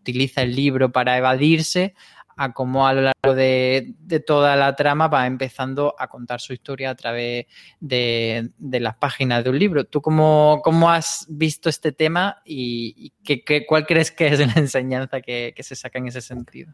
[0.00, 1.94] utiliza el libro para evadirse,
[2.38, 6.52] a cómo a lo largo de, de, toda la trama va empezando a contar su
[6.52, 7.46] historia a través
[7.80, 9.84] de, de las páginas de un libro.
[9.84, 14.52] ¿Tú cómo, cómo has visto este tema y, qué, qué, cuál crees que es la
[14.54, 16.72] enseñanza que, que se saca en ese sentido?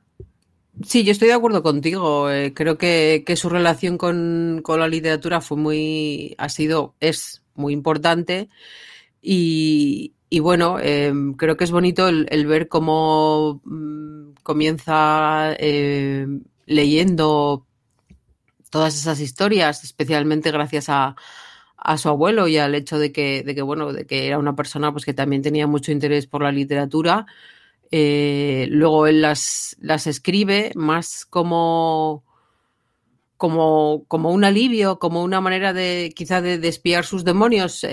[0.82, 2.30] Sí, yo estoy de acuerdo contigo.
[2.30, 7.42] Eh, creo que, que su relación con, con, la literatura fue muy, ha sido, es
[7.54, 8.50] muy importante.
[9.22, 16.26] Y, y bueno, eh, creo que es bonito el, ver cómo mmm, comienza eh,
[16.66, 17.64] leyendo
[18.68, 21.14] todas esas historias, especialmente gracias a,
[21.76, 24.56] a, su abuelo y al hecho de que, de que, bueno, de que era una
[24.56, 27.26] persona pues, que también tenía mucho interés por la literatura.
[27.92, 32.24] Eh, luego él las, las escribe más como,
[33.36, 37.84] como, como un alivio, como una manera de quizá de, de espiar sus demonios.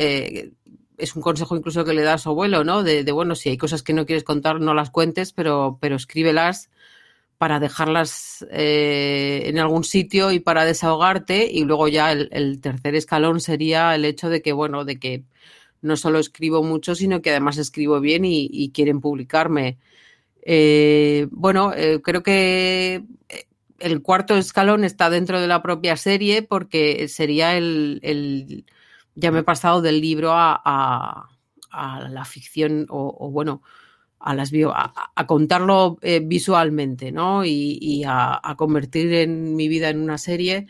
[1.02, 2.84] Es un consejo incluso que le da a su abuelo, ¿no?
[2.84, 6.70] De, bueno, si hay cosas que no quieres contar, no las cuentes, pero, pero escríbelas
[7.38, 11.50] para dejarlas eh, en algún sitio y para desahogarte.
[11.52, 15.24] Y luego ya el, tercer escalón sería el hecho de que, bueno, de que
[15.82, 19.80] no solo escribo mucho, sino que además escribo bien y, quieren publicarme.
[20.44, 23.04] Eh, bueno, eh, creo que
[23.80, 28.66] el cuarto escalón está dentro de la propia serie porque sería el
[29.16, 31.30] ya me he pasado del libro a, a,
[31.72, 33.62] a la ficción o, o, bueno,
[34.20, 37.44] a las bio, a, a contarlo eh, visualmente, ¿no?
[37.46, 40.68] Y, y a, convertir en mi vida en una serie.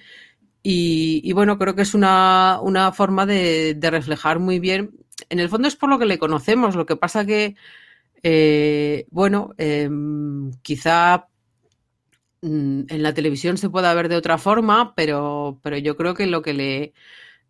[0.64, 4.92] Y, y bueno, creo que es una, una forma de, de, reflejar muy bien.
[5.30, 6.76] En el fondo es por lo que le conocemos.
[6.76, 7.56] Lo que pasa que,
[8.24, 9.90] eh, bueno, eh,
[10.62, 11.28] quizá
[12.42, 16.28] mm, en la televisión se pueda ver de otra forma, pero, pero yo creo que
[16.28, 16.94] lo que le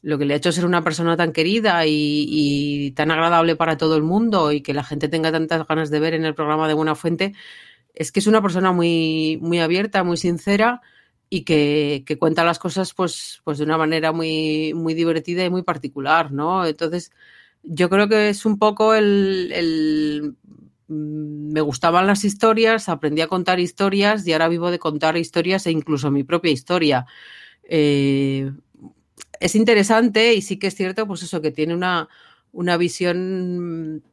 [0.01, 3.95] lo que le ha hecho ser una persona tan querida y, tan agradable para todo
[3.95, 6.73] el mundo y que la gente tenga tantas ganas de ver en el programa de
[6.73, 7.33] Buena Fuente,
[7.93, 10.81] es que es una persona muy, muy abierta, muy sincera
[11.29, 15.63] y que, cuenta las cosas pues, pues de una manera muy, muy divertida y muy
[15.63, 16.65] particular, ¿no?
[16.65, 17.11] Entonces,
[17.63, 20.35] yo creo que es un poco el, el
[20.91, 25.71] me gustaban las historias, aprendí a contar historias y ahora vivo de contar historias e
[25.71, 27.05] incluso mi propia historia.
[27.63, 28.51] Eh,
[29.41, 32.07] es interesante y sí que es cierto, pues eso, que tiene una,
[32.51, 34.03] una visión,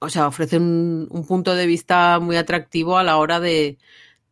[0.00, 3.78] o sea, ofrece un, un, punto de vista muy atractivo a la hora de,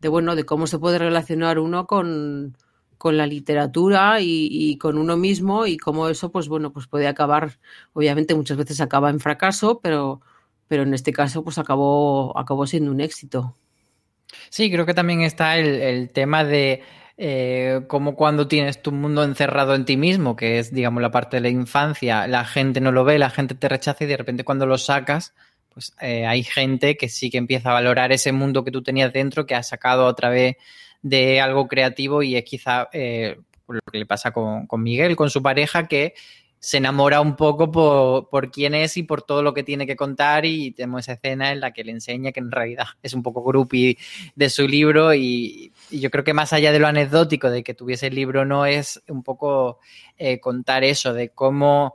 [0.01, 2.57] bueno, de cómo se puede relacionar uno con,
[2.97, 7.59] con la literatura y, con uno mismo y cómo eso, pues bueno, pues puede acabar,
[7.93, 10.23] obviamente muchas veces acaba en fracaso, pero,
[10.69, 13.55] pero en este caso, pues acabó, acabó siendo un éxito.
[14.49, 16.83] Sí, creo que también está el tema de
[17.21, 21.39] eh, como cuando tienes tu mundo encerrado en ti mismo, que es, digamos, la parte
[21.39, 24.45] de la infancia, la gente no lo ve, la gente te rechaza y de repente
[24.45, 25.35] cuando lo sacas,
[25.75, 29.13] pues eh, hay gente que sí que empieza a valorar ese mundo que tú tenías
[29.13, 30.57] dentro, que has sacado a través
[31.03, 35.29] de algo creativo y es quizá eh, lo que le pasa con, con Miguel, con
[35.29, 36.15] su pareja, que
[36.61, 40.45] se enamora un poco por, quién es y por todo lo que tiene que contar
[40.45, 43.45] y tenemos esa escena en la que le enseña que en realidad es un poco
[43.45, 43.97] groupie
[44.35, 48.09] de su libro y, yo creo que más allá de lo anecdótico de que tuviese
[48.09, 49.79] el libro no es un poco
[50.19, 51.95] eh, contar eso de cómo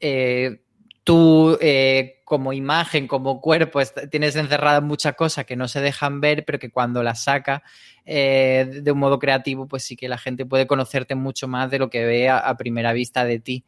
[0.00, 0.60] eh,
[1.04, 6.44] tú eh, como imagen, como cuerpo tienes encerradas muchas cosas que no se dejan ver
[6.44, 7.62] pero que cuando las saca
[8.04, 11.90] de un modo creativo pues sí que la gente puede conocerte mucho más de lo
[11.90, 13.64] que ve a primera vista de ti.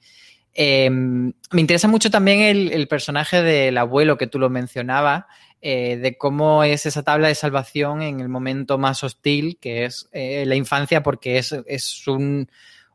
[0.55, 5.25] Eh, me interesa mucho también el, personaje del abuelo que tú lo mencionabas,
[5.63, 10.09] eh, de cómo es esa tabla de salvación en el momento más hostil, que es
[10.13, 12.49] eh, la infancia, porque es, es un,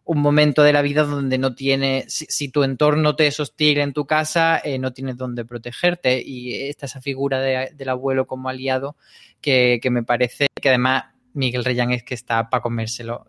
[0.05, 3.91] un momento de la vida donde no tienes, si, tu entorno te es hostil en
[3.91, 6.21] tu casa, eh, no tienes donde protegerte.
[6.23, 8.95] Y esta esa figura del abuelo como aliado
[9.41, 13.25] que, me parece que además Miguel Reyán es que está para comérselo.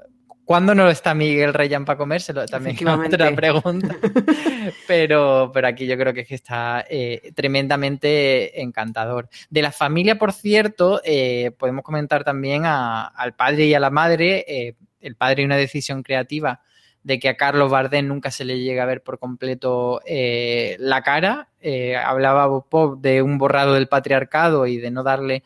[0.47, 2.47] ¿Cuándo no está Miguel Reyán para comérselo?
[2.47, 3.95] También es otra pregunta.
[4.87, 9.29] pero, pero aquí yo creo que, es que está eh, tremendamente encantador.
[9.51, 14.75] De la familia, por cierto, eh, podemos comentar también al padre y a la madre.
[15.01, 16.63] el padre una decisión creativa
[17.07, 21.03] de que a Carlos Bardem nunca se le llega a ver por completo eh, la
[21.03, 21.51] cara.
[21.61, 25.45] Eh, hablaba Bob de un borrado del patriarcado y de no darle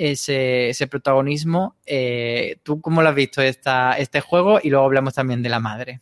[0.00, 1.76] ese, protagonismo.
[1.86, 4.58] Eh, ¿Tú cómo lo has visto esta, este juego?
[4.62, 6.00] Y luego hablamos también de la madre.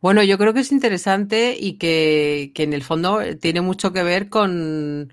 [0.00, 4.28] Bueno, yo creo que es interesante y que en el fondo tiene mucho que ver
[4.28, 5.12] con,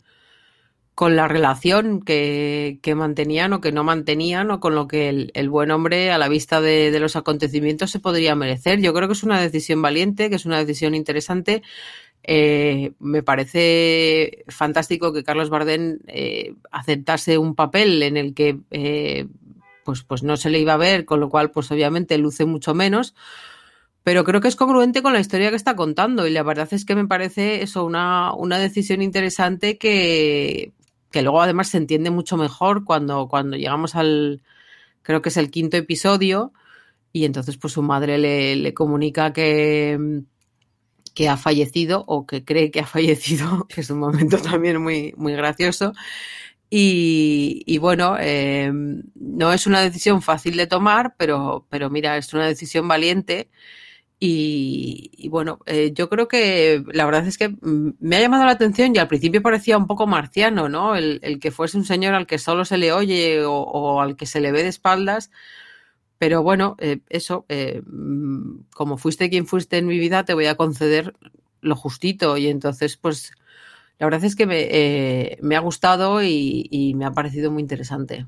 [0.96, 5.70] con la relación que, mantenían o que no mantenían o con lo que el, buen
[5.72, 8.80] hombre a la vista de, los acontecimientos se podría merecer.
[8.80, 11.64] Yo creo que es una decisión valiente, que es una decisión interesante.
[12.24, 19.28] Eh, me parece fantástico que Carlos Bardén eh, aceptase un papel en el que eh,
[19.84, 22.74] pues, pues no se le iba a ver, con lo cual pues obviamente luce mucho
[22.74, 23.16] menos.
[24.04, 26.86] Pero creo que es congruente con la historia que está contando y la verdad es
[26.86, 30.74] que me parece eso una, una decisión interesante que,
[31.12, 34.44] que luego además se entiende mucho mejor cuando, cuando llegamos al,
[35.02, 36.52] creo que es el quinto episodio,
[37.14, 40.24] y entonces pues su madre le, comunica que,
[41.16, 45.14] que ha fallecido o que cree que ha fallecido, que es un momento también muy,
[45.18, 45.94] muy gracioso.
[46.70, 48.72] Y, bueno, eh,
[49.16, 53.50] no es una decisión fácil de tomar, pero, pero mira, es una decisión valiente
[54.20, 58.52] y, bueno, eh, yo creo que la verdad es que mm, me ha llamado la
[58.52, 60.96] atención y al principio parecía un poco marciano, ¿no?
[60.96, 64.40] El, que fuese un señor al que solo se le oye o, al que se
[64.40, 65.32] le ve de espaldas.
[66.18, 70.46] Pero bueno, eh, eso, eh, mm, como fuiste quien fuiste en mi vida, te voy
[70.46, 71.14] a conceder
[71.62, 72.38] lo justito.
[72.38, 73.32] Y entonces, pues,
[74.00, 78.26] la verdad es que me, me ha gustado y me ha parecido muy interesante.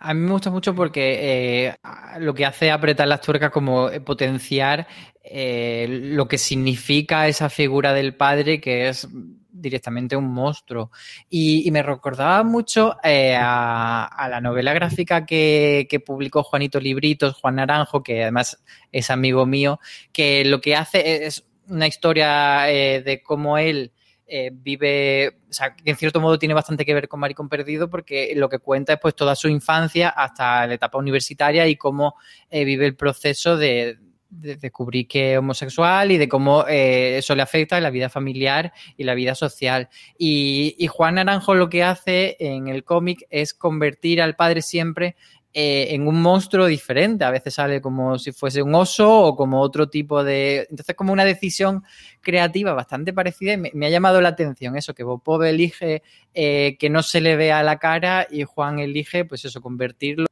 [0.00, 1.76] A mí me gusta mucho porque eh,
[2.20, 4.86] lo que hace apretar las tuercas como eh, potenciar
[5.24, 9.08] eh, lo que significa esa figura del padre que es
[9.60, 10.90] directamente un monstruo.
[11.28, 18.22] Y, me recordaba mucho a, la novela gráfica que, publicó Juanito Libritos, Juan Naranjo, que
[18.22, 19.80] además es amigo mío,
[20.12, 23.92] que lo que hace es una historia de cómo él
[24.30, 27.88] eh, vive, o sea, que en cierto modo tiene bastante que ver con Maricón Perdido
[27.88, 32.14] porque lo que cuenta es pues toda su infancia hasta la etapa universitaria y cómo
[32.50, 33.98] eh, vive el proceso de,
[34.30, 38.72] descubrir que es homosexual y de cómo eh, eso le afecta en la vida familiar
[38.96, 39.88] y la vida social.
[40.18, 45.16] Y, y Juan Naranjo lo que hace en el cómic es convertir al padre siempre
[45.54, 47.24] eh, en un monstruo diferente.
[47.24, 50.66] A veces sale como si fuese un oso o como otro tipo de.
[50.70, 51.82] Entonces, como una decisión
[52.20, 53.56] creativa bastante parecida.
[53.56, 56.02] Me, ha llamado la atención eso, que Bopov elige
[56.34, 60.26] eh, que no se le vea la cara y Juan elige, pues eso, convertirlo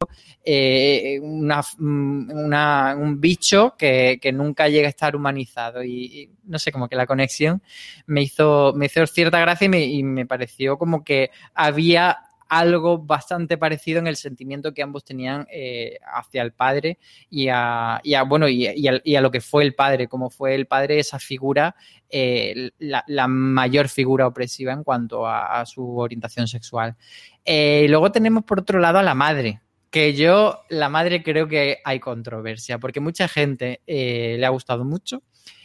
[0.44, 5.82] eh, en una, un bicho que, nunca llega a estar humanizado.
[5.82, 7.62] Y, no sé, como que la conexión
[8.06, 13.98] me hizo, me hizo cierta gracia y me pareció como que había algo bastante parecido
[13.98, 19.20] en el sentimiento que ambos tenían eh, hacia el padre y a, bueno y, a,
[19.20, 21.74] lo que fue el padre, como fue el padre esa figura,
[22.08, 26.96] eh, la, mayor figura opresiva en cuanto a, su orientación sexual.
[27.44, 31.78] Eh, luego tenemos por otro lado a la madre, que yo, la madre creo que
[31.84, 35.22] hay controversia, porque mucha gente le ha gustado mucho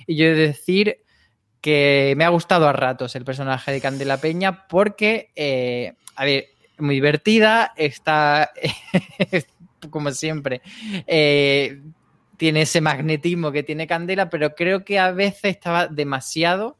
[0.07, 1.03] y yo he de decir
[1.59, 5.31] que me ha gustado a ratos el personaje de Candela Peña porque,
[6.15, 6.45] a ver,
[6.81, 8.51] muy divertida, está,
[9.89, 10.61] como siempre,
[11.07, 11.81] eh,
[12.37, 16.77] tiene ese magnetismo que tiene Candela, pero creo que a veces estaba demasiado,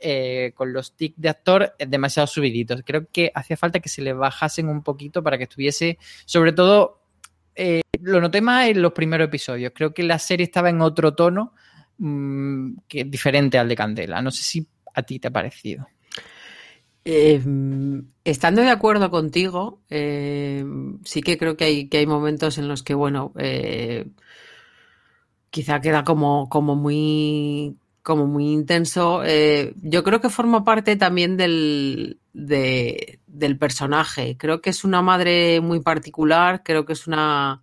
[0.00, 2.82] eh, con los tics de actor, demasiado subiditos.
[2.84, 7.00] Creo que hacía falta que se le bajasen un poquito para que estuviese, sobre todo,
[7.54, 9.72] eh, lo noté más en los primeros episodios.
[9.74, 11.54] Creo que la serie estaba en otro tono
[11.98, 14.22] mm, que diferente al de Candela.
[14.22, 15.88] No sé si a ti te ha parecido.
[17.10, 17.40] Eh,
[18.22, 20.62] estando de acuerdo contigo, eh,
[21.06, 24.10] sí que creo que hay, que hay momentos en los que, bueno, eh,
[25.48, 29.22] quizá queda como, como muy como muy intenso.
[29.82, 34.36] yo creo que forma parte también del, del personaje.
[34.38, 37.62] Creo que es una madre muy particular, creo que es una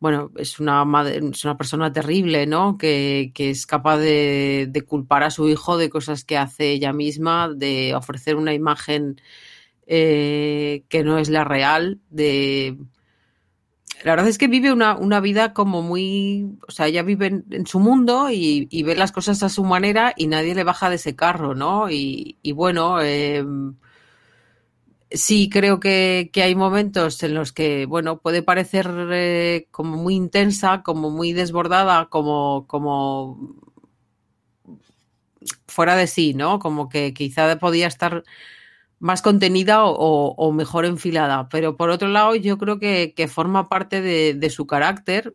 [0.00, 2.78] bueno, es una madre, es una persona terrible, ¿no?
[2.78, 7.94] Que, es capaz de, culpar a su hijo de cosas que hace ella misma, de
[7.94, 9.20] ofrecer una imagen
[9.86, 12.78] eh, que no es la real, de
[14.04, 17.44] la verdad es que vive una, una, vida como muy, o sea, ella vive en,
[17.50, 20.88] en su mundo y, y, ve las cosas a su manera y nadie le baja
[20.88, 21.90] de ese carro, ¿no?
[21.90, 23.44] Y, y bueno, eh,
[25.10, 30.14] sí creo que, que, hay momentos en los que, bueno, puede parecer eh, como muy
[30.14, 33.56] intensa, como muy desbordada, como, como
[35.66, 36.58] fuera de sí, ¿no?
[36.58, 38.24] Como que quizá podía estar
[38.98, 41.48] más contenida o, mejor enfilada.
[41.48, 45.34] Pero por otro lado, yo creo que, forma parte de, su carácter.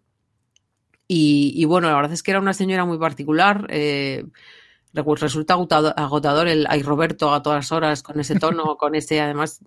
[1.07, 3.67] Y, y, bueno, la verdad es que era una señora muy particular.
[3.69, 4.25] Eh,
[5.19, 9.59] resulta agotador el ay Roberto a todas horas con ese tono, con ese, además,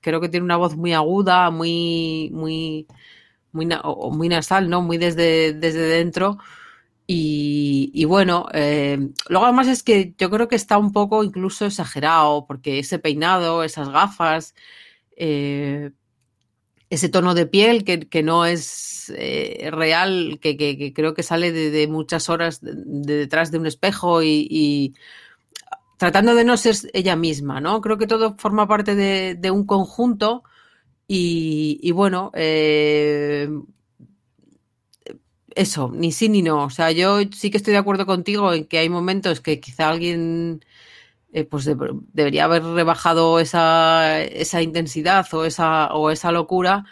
[0.00, 2.86] creo que tiene una voz muy aguda, muy, muy,
[3.52, 3.68] muy,
[4.12, 4.82] muy nasal, ¿no?
[4.82, 6.38] Muy desde, desde dentro.
[7.06, 8.98] Y, y bueno, eh,
[9.28, 13.64] luego además es que yo creo que está un poco incluso exagerado, porque ese peinado,
[13.64, 14.54] esas gafas,
[15.16, 15.90] eh,
[16.90, 21.52] ese tono de piel que, que no es eh, real, que, que, creo que sale
[21.52, 24.94] de, de muchas horas de, de, detrás de un espejo y, y,
[25.98, 27.80] tratando de no ser ella misma, ¿no?
[27.80, 30.44] Creo que todo forma parte de, de un conjunto
[31.08, 33.48] y, y bueno, eh,
[35.54, 36.64] eso, ni sí ni no.
[36.64, 39.88] O sea, yo sí que estoy de acuerdo contigo en que hay momentos que quizá
[39.90, 40.64] alguien
[41.32, 41.76] eh, pues de,
[42.12, 46.84] debería haber rebajado esa, esa intensidad o esa, o esa locura,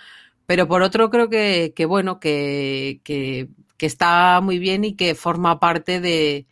[0.47, 5.61] pero por otro creo que, que bueno, que, que, está muy bien y que forma
[5.61, 6.47] parte de,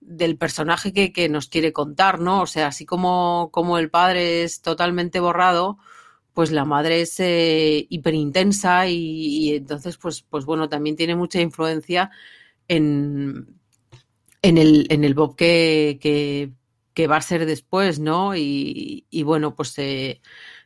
[0.00, 2.42] del personaje que, que, nos quiere contar, ¿no?
[2.42, 5.78] O sea, así como, como el padre es totalmente borrado,
[6.38, 12.12] pues la madre es eh, hiperintensa y, entonces, pues, pues bueno, también tiene mucha influencia
[12.68, 13.58] en,
[14.42, 16.52] en, el, en el Bob que,
[16.98, 18.34] que va a ser después, ¿no?
[18.34, 20.20] Y, y bueno, pues eh,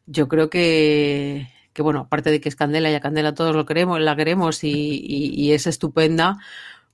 [0.07, 3.67] yo creo que, que, bueno, aparte de que es Candela y a Candela todos lo
[3.67, 6.39] queremos, la queremos y, es estupenda,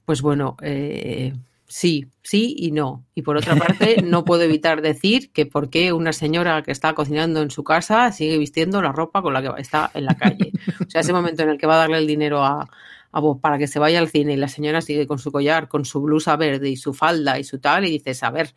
[0.04, 1.34] pues bueno, eh,
[1.68, 3.04] sí, sí y no.
[3.14, 6.94] Y por otra parte, no puedo evitar decir que por qué una señora que está
[6.94, 10.50] cocinando en su casa sigue vistiendo la ropa con la que está en la calle.
[10.84, 12.68] O sea, ese momento en el que va a darle el dinero a,
[13.12, 15.68] a Bob para que se vaya al cine y la señora sigue con su collar,
[15.68, 18.52] con su blusa verde y su falda y su tal, y dices, a ver,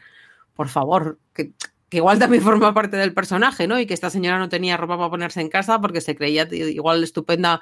[0.61, 1.53] por favor, que,
[1.89, 3.79] igual también forma parte del personaje, ¿no?
[3.79, 7.03] Y que esta señora no tenía ropa para ponerse en casa porque se creía igual
[7.03, 7.61] estupenda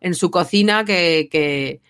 [0.00, 1.80] en su cocina que, que,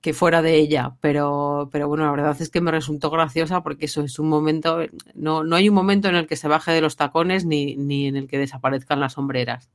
[0.00, 0.96] que fuera de ella.
[1.00, 4.80] Pero, pero bueno, la verdad es que me resultó graciosa porque eso es un momento,
[5.14, 8.08] no, no hay un momento en el que se baje de los tacones ni, ni
[8.08, 9.70] en el que desaparezcan las sombreras.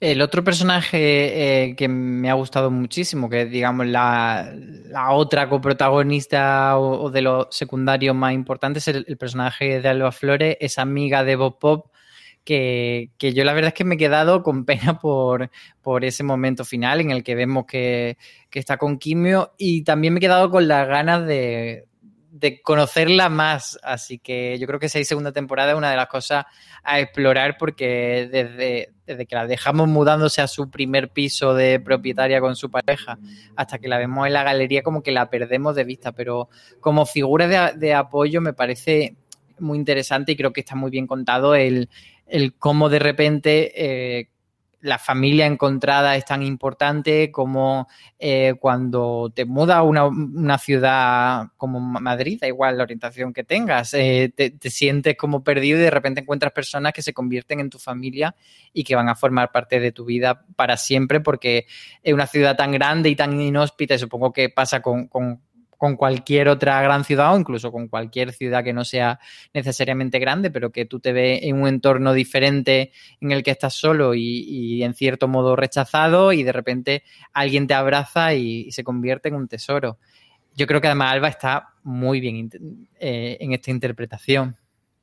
[0.00, 4.50] El otro personaje eh, que me ha gustado muchísimo, que es, digamos, la,
[4.88, 10.10] la otra coprotagonista o, de los secundarios más importantes, es el, el, personaje de Alba
[10.10, 11.90] Flores, es amiga de Bob Pop,
[12.44, 15.50] que, que, yo la verdad es que me he quedado con pena por,
[15.82, 18.16] por ese momento final en el que vemos que,
[18.48, 21.89] que está con Quimio y también me he quedado con las ganas de,
[22.30, 23.78] de conocerla más.
[23.82, 26.44] Así que yo creo que esa segunda temporada es una de las cosas
[26.82, 32.40] a explorar porque desde, desde, que la dejamos mudándose a su primer piso de propietaria
[32.40, 33.18] con su pareja
[33.56, 36.12] hasta que la vemos en la galería como que la perdemos de vista.
[36.12, 36.48] Pero
[36.80, 39.16] como figura de, de apoyo me parece
[39.58, 41.88] muy interesante y creo que está muy bien contado el,
[42.30, 44.29] el cómo de repente eh,
[44.82, 51.48] la familia encontrada es tan importante como eh, cuando te mudas a una, una, ciudad
[51.56, 55.82] como Madrid, da igual la orientación que tengas, eh, te, te, sientes como perdido y
[55.82, 58.34] de repente encuentras personas que se convierten en tu familia
[58.72, 61.66] y que van a formar parte de tu vida para siempre porque
[62.02, 65.08] es una ciudad tan grande y tan inhóspita y supongo que pasa con
[65.80, 69.18] con cualquier otra gran ciudad o incluso con cualquier ciudad que no sea
[69.54, 73.72] necesariamente grande, pero que tú te ves en un entorno diferente en el que estás
[73.72, 77.02] solo y, en cierto modo rechazado y de repente
[77.32, 79.96] alguien te abraza y, se convierte en un tesoro.
[80.54, 82.50] Yo creo que además Alba está muy bien
[82.98, 84.58] eh, en esta interpretación.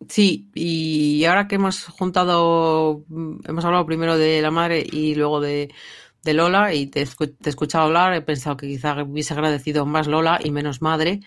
[0.08, 5.74] Sí, y ahora que hemos juntado, hemos hablado primero de la madre y luego de,
[6.28, 10.08] de Lola y te, te, he escuchado hablar, he pensado que quizá hubiese agradecido más
[10.08, 11.22] Lola y menos madre.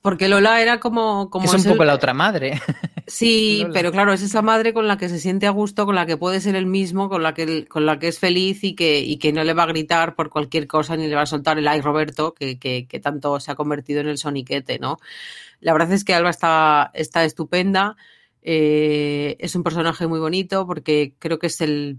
[0.00, 1.28] Porque Lola era como...
[1.30, 1.88] como es un poco el...
[1.88, 2.60] la otra madre.
[3.06, 6.06] Sí, pero claro, es esa madre con la que se siente a gusto, con la
[6.06, 9.00] que puede ser el mismo, con la que, con la que es feliz y que,
[9.00, 11.58] y que no le va a gritar por cualquier cosa ni le va a soltar
[11.58, 14.96] el ay Roberto, que, que, que tanto se ha convertido en el soniquete, ¿no?
[15.60, 17.96] La verdad es que Alba está, está estupenda.
[18.40, 21.98] Eh, es un personaje muy bonito porque creo que es el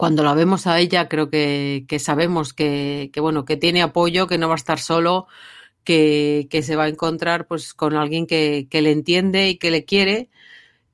[0.00, 4.26] cuando la vemos a ella, creo que, que sabemos que, que, bueno, que tiene apoyo,
[4.26, 5.26] que no va a estar solo,
[5.84, 9.70] que, que se va a encontrar pues con alguien que, que le entiende y que
[9.70, 10.30] le quiere.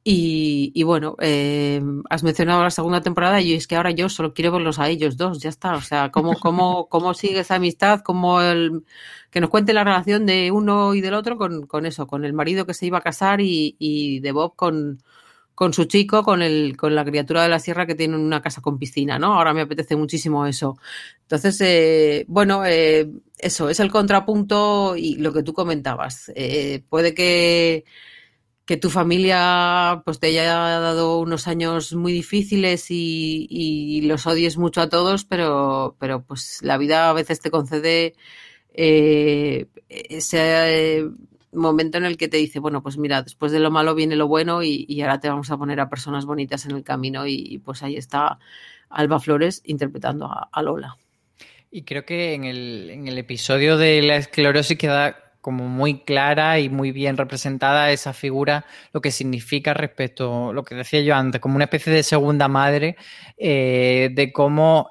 [0.03, 1.81] Y, y bueno, eh,
[2.11, 5.17] has mencionado la segunda temporada y es que ahora yo solo quiero verlos a ellos
[5.17, 5.75] dos, ya está.
[5.77, 8.85] O sea, cómo, cómo, cómo sigue esa amistad, cómo el,
[9.31, 12.33] que nos cuente la relación de uno y del otro con, con eso, con el
[12.33, 15.01] marido que se iba a casar y, y de Bob con,
[15.57, 18.61] con su chico, con, el, con la criatura de la sierra que tiene una casa
[18.63, 19.35] con piscina, ¿no?
[19.35, 20.79] Ahora me apetece muchísimo eso.
[21.23, 26.31] Entonces, eh, bueno, eh, eso es el contrapunto y lo que tú comentabas.
[26.37, 27.85] Eh, puede que
[28.67, 30.45] que tu familia pues te haya
[30.81, 36.59] dado unos años muy difíciles y, y los odies mucho a todos, pero, pero pues
[36.63, 38.15] la vida a veces te concede
[38.75, 41.09] eh, ese
[41.53, 44.29] momento en el que te dice, bueno, pues mira, después de lo malo viene lo
[44.29, 47.59] bueno y, y ahora te vamos a poner a personas bonitas en el camino y,
[47.65, 48.39] pues ahí está
[48.89, 50.97] Alba Flores interpretando a, a Lola.
[51.71, 55.17] Y creo que en el, en el episodio de la esclerosis queda
[55.47, 60.65] como muy clara y muy bien representada esa figura, lo que significa respecto a lo
[60.65, 62.97] que decía yo antes, como una especie de segunda madre,
[63.39, 64.91] eh, de cómo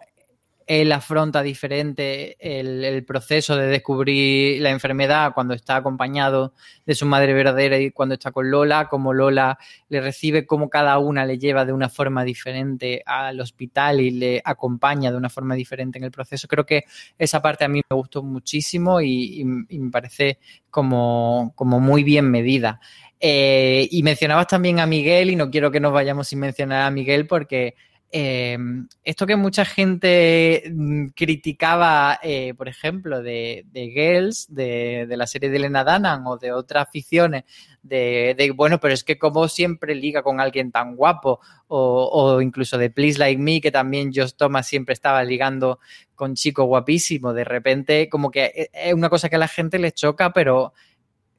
[0.68, 6.54] él afronta diferente el, proceso de descubrir la enfermedad cuando está acompañado
[6.86, 9.60] de su madre verdadera y cuando está con Lola, como Lola
[9.90, 14.42] le recibe, como cada una le lleva de una forma diferente al hospital y le
[14.44, 16.48] acompaña de una forma diferente en el proceso.
[16.48, 16.86] Creo que
[17.18, 20.40] esa parte a mí me gustó muchísimo y me parece
[20.72, 22.80] como, como, muy bien medida.
[23.20, 26.92] Eh, y mencionabas también a Miguel y no quiero que nos vayamos sin mencionar a
[26.92, 27.76] Miguel porque
[28.18, 28.58] eh,
[29.04, 35.50] esto que mucha gente mm, criticaba, eh, por ejemplo, de, de Girls, de, la serie
[35.50, 37.44] de Elena Danan o de otras ficciones,
[37.84, 42.78] de, bueno, pero es que como siempre liga con alguien tan guapo, o, o, incluso
[42.78, 45.80] de Please Like Me, que también Josh Thomas siempre estaba ligando
[46.16, 49.78] con chico guapísimo, de repente como que eh, es una cosa que a la gente
[49.78, 50.72] le choca, pero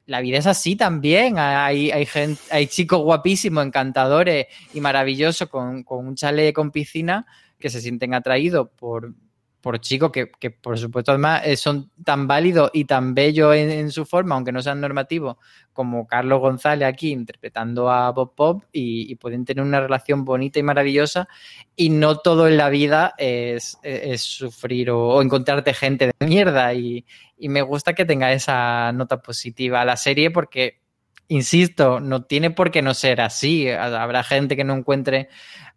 [0.07, 1.37] la vida es así también.
[1.37, 7.27] Hay, hay, gente, hay chicos guapísimos, encantadores y maravillosos con, con un chalet con piscina
[7.59, 9.13] que se sienten atraídos por,
[9.61, 13.91] por chicos que, que, por supuesto, además eh, son tan válidos y tan bellos en,
[13.91, 15.35] su forma, aunque no sean normativos,
[15.73, 20.57] como Carlos González aquí interpretando a Bob Pop y, y, pueden tener una relación bonita
[20.59, 21.27] y maravillosa.
[21.75, 26.27] Y no todo en la vida es, es, es sufrir o, o, encontrarte gente de
[26.27, 26.73] mierda.
[26.73, 27.05] Y,
[27.37, 30.81] y me gusta que tenga esa nota positiva a la serie porque,
[31.27, 33.69] insisto, no tiene por qué no ser así.
[33.69, 35.29] Habrá gente que no encuentre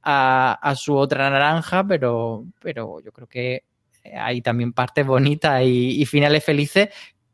[0.02, 3.64] a, a su otra naranja, pero, pero yo creo que
[4.16, 6.88] hay también partes bonitas y, y, finales felices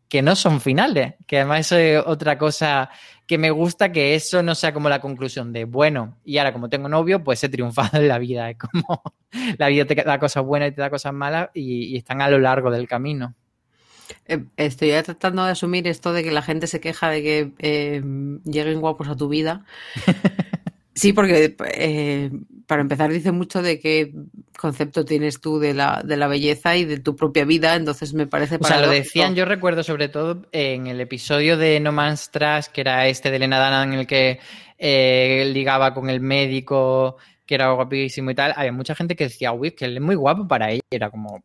[0.08, 2.90] que no son finales, que además es otra cosa
[3.26, 6.68] que me gusta, que eso no sea como la conclusión de, bueno, y ahora como
[6.68, 9.02] tengo novio, pues he triunfado en la vida, es como
[9.58, 12.28] la vida te da cosas buenas y te da cosas malas y, y están a
[12.28, 13.34] lo largo del camino.
[14.26, 18.02] Eh, estoy tratando de asumir esto de que la gente se queja de que eh,
[18.44, 19.64] lleguen guapos a tu vida.
[20.96, 22.30] Sí, porque eh,
[22.66, 24.14] para empezar dice mucho de qué
[24.58, 28.26] concepto tienes tú de la, de la belleza y de tu propia vida, entonces me
[28.26, 28.56] parece...
[28.58, 32.68] O sea, lo decían, yo recuerdo sobre todo en el episodio de No Man's Trash,
[32.72, 34.40] que era este de Elena Dana en el que
[34.78, 39.52] eh, ligaba con el médico, que era guapísimo y tal, había mucha gente que decía,
[39.52, 41.44] uy, que él es muy guapo para ella, era como...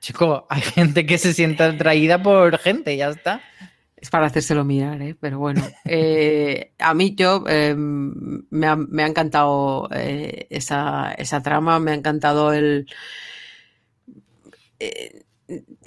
[0.00, 3.40] Chico, hay gente que se siente atraída por gente, ya está.
[3.96, 5.16] Es para hacérselo mirar, ¿eh?
[5.18, 5.62] pero bueno.
[5.84, 12.52] Eh, a mí yo eh, me, ha, encantado eh, esa, esa, trama, me ha encantado
[12.52, 12.86] el...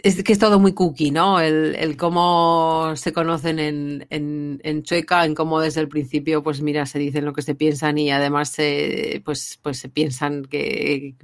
[0.04, 1.40] Es que es todo muy cookie, ¿no?
[1.40, 6.62] El, el cómo se conocen en, en, en, Chueca, en cómo desde el principio, pues
[6.62, 11.16] mira, se dicen lo que se piensan y además se, pues, pues se piensan que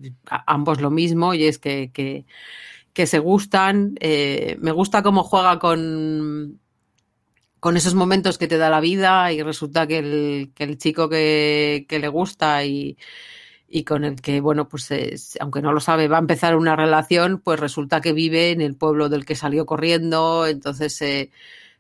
[0.46, 2.26] ambos lo mismo y es que,
[2.98, 3.94] que se gustan.
[4.00, 6.60] Eh, me gusta cómo juega con
[7.60, 11.08] con esos momentos que te da la vida y resulta que el, que el chico
[11.08, 12.98] que, que, le gusta y,
[13.68, 16.76] y, con el que, bueno, pues es, aunque no lo sabe, va a empezar una
[16.76, 21.30] relación, pues resulta que vive en el pueblo del que salió corriendo, entonces eh,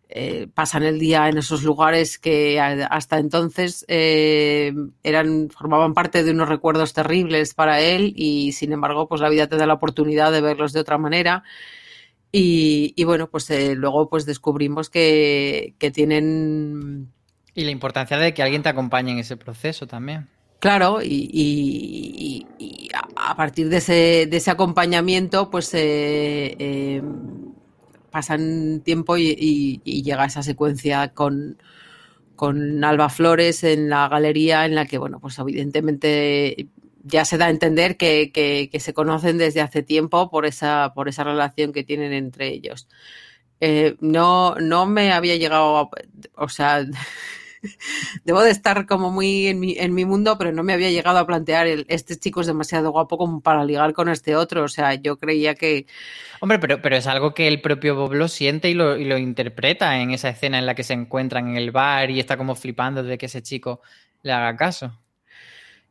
[0.09, 6.31] eh, pasan el día en esos lugares que hasta entonces eh, eran, formaban parte de
[6.31, 10.31] unos recuerdos terribles para él y sin embargo, pues la vida te da la oportunidad
[10.31, 11.43] de verlos de otra manera
[12.31, 17.11] y, y bueno, pues eh, luego pues descubrimos que, que, tienen...
[17.55, 20.27] Y la importancia de que alguien te acompañe en ese proceso también.
[20.59, 27.01] Claro, y, y, y a partir de ese, de ese acompañamiento, pues eh, eh,
[28.17, 31.61] pasan tiempo y, llega esa secuencia con,
[32.35, 36.67] con Alba Flores en la galería en la que, bueno, pues evidentemente
[37.03, 40.93] ya se da a entender que, que, que, se conocen desde hace tiempo por esa,
[40.95, 42.87] por esa relación que tienen entre ellos.
[43.59, 45.89] Eh, no, no me había llegado, a,
[46.37, 46.87] o sea,
[48.23, 51.19] debo de estar como muy en mi, en mi mundo, pero no me había llegado
[51.19, 54.63] a plantear el, este chico es demasiado guapo como para ligar con este otro.
[54.63, 55.85] O sea, yo creía que...
[56.39, 59.17] Hombre, pero, pero es algo que el propio Bob lo siente y lo, y lo
[59.17, 62.55] interpreta en esa escena en la que se encuentran en el bar y está como
[62.55, 63.81] flipando de que ese chico
[64.23, 64.99] le haga caso.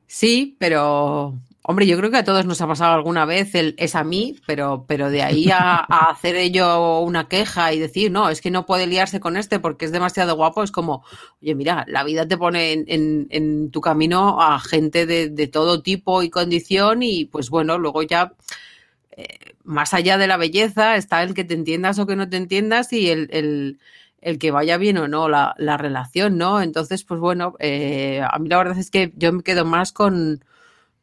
[0.07, 1.35] Sí, pero
[1.69, 4.37] Hombre, yo creo que a todos nos ha pasado alguna vez el es a mí,
[4.47, 8.53] pero, pero de ahí a, a, hacer ello una queja y decir, no, es que
[8.53, 11.03] no puede liarse con este porque es demasiado guapo, es como,
[11.43, 15.49] oye, mira, la vida te pone en, en, en tu camino a gente de, de,
[15.49, 18.35] todo tipo y condición y pues bueno, luego ya,
[19.17, 19.27] eh,
[19.65, 22.93] más allá de la belleza, está el que te entiendas o que no te entiendas
[22.93, 23.81] y el, el
[24.21, 26.61] el que vaya bien o no la, la relación, ¿no?
[26.63, 30.43] Entonces, pues bueno, eh, a mí la verdad es que yo me quedo más con,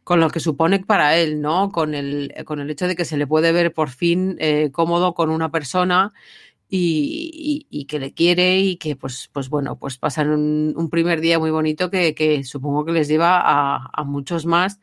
[0.03, 1.71] con lo que supone para él, ¿no?
[1.71, 5.13] Con el, con el hecho de que se le puede ver por fin eh, cómodo
[5.13, 6.13] con una persona
[6.75, 11.37] y, y, que le quiere y que, pues, pues bueno, pues pasan un, primer día
[11.37, 14.79] muy bonito que, que, supongo que les lleva a, a, muchos más.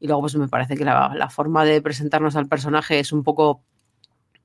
[0.00, 3.62] Y luego, pues me parece que la, forma de presentarnos al personaje es un poco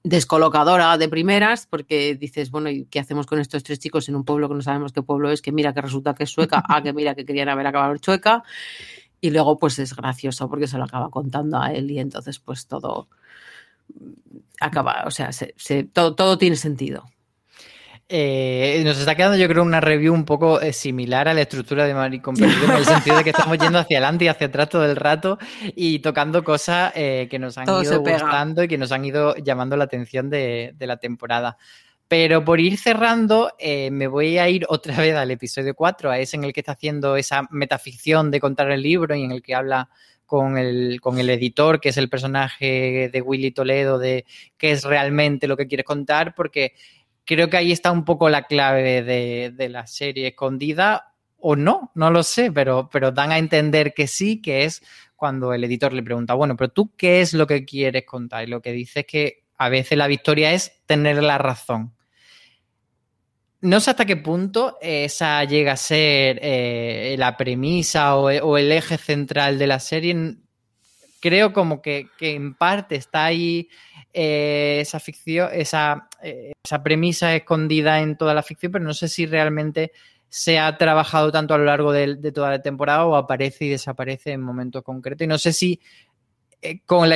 [0.04, 4.26] descolocadora de primeras, porque dices, bueno, ¿y qué hacemos con estos tres chicos en un
[4.26, 5.42] pueblo que no sabemos qué pueblo es?
[5.42, 8.44] Que mira que resulta que es sueca, ah, que mira que querían haber acabado chueca.
[9.22, 12.68] Y luego, pues es gracioso porque se lo acaba contando a él y entonces, pues
[12.68, 13.08] todo
[14.60, 17.06] acaba, o sea, se, se, todo, todo tiene sentido.
[18.14, 21.86] Eh, nos está quedando, yo creo, una review un poco eh, similar a la estructura
[21.86, 24.68] de Maricón Perdido, en el sentido de que estamos yendo hacia adelante y hacia atrás
[24.68, 25.40] todo el rato
[25.78, 29.34] y tocando cosas eh, que nos han todo ido gustando y que nos han ido
[29.38, 31.58] llamando la atención de, de la temporada.
[32.12, 36.20] Pero por ir cerrando, eh, me voy a ir otra vez al episodio 4, a
[36.20, 39.42] ese en el que está haciendo esa metaficción de contar el libro y en el
[39.42, 39.90] que habla
[40.26, 41.00] con el,
[41.30, 44.26] editor, que es el personaje de Willy Toledo, de
[44.58, 46.74] qué es realmente lo que quieres contar, porque
[47.24, 52.12] creo que ahí está un poco la clave de, la serie escondida, o no, no
[52.12, 54.84] lo sé, pero dan a entender que sí, que es
[55.16, 58.44] cuando el editor le pregunta, bueno, pero tú qué es lo que quieres contar?
[58.44, 61.94] Y lo que dice es que a veces la victoria es tener la razón.
[63.62, 68.72] No sé hasta qué punto esa llega a ser eh, la premisa o, o, el
[68.72, 70.36] eje central de la serie.
[71.20, 73.70] Creo como que, en parte está ahí
[74.14, 79.08] eh, esa ficción, esa, eh, esa, premisa escondida en toda la ficción, pero no sé
[79.08, 79.92] si realmente
[80.28, 84.32] se ha trabajado tanto a lo largo de, toda la temporada o aparece y desaparece
[84.32, 85.26] en momentos concretos.
[85.26, 85.80] Y no sé si
[86.88, 87.12] con,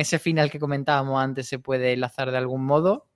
[0.00, 3.06] ese final que comentábamos antes se puede enlazar de algún modo.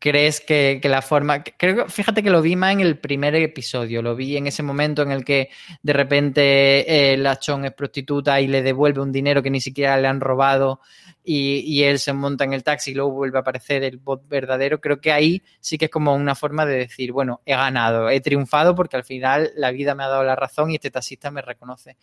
[0.00, 1.44] Crees que, que, la forma.
[1.44, 4.02] Creo fíjate que lo vi más en el primer episodio.
[4.02, 5.50] Lo vi en ese momento en el que
[5.82, 9.96] de repente eh, la Chon es prostituta y le devuelve un dinero que ni siquiera
[9.98, 10.80] le han robado
[11.22, 14.26] y, y, él se monta en el taxi y luego vuelve a aparecer el bot
[14.26, 14.80] verdadero.
[14.80, 18.20] Creo que ahí sí que es como una forma de decir, bueno, he ganado, he
[18.20, 21.42] triunfado porque al final la vida me ha dado la razón y este taxista me
[21.42, 21.98] reconoce.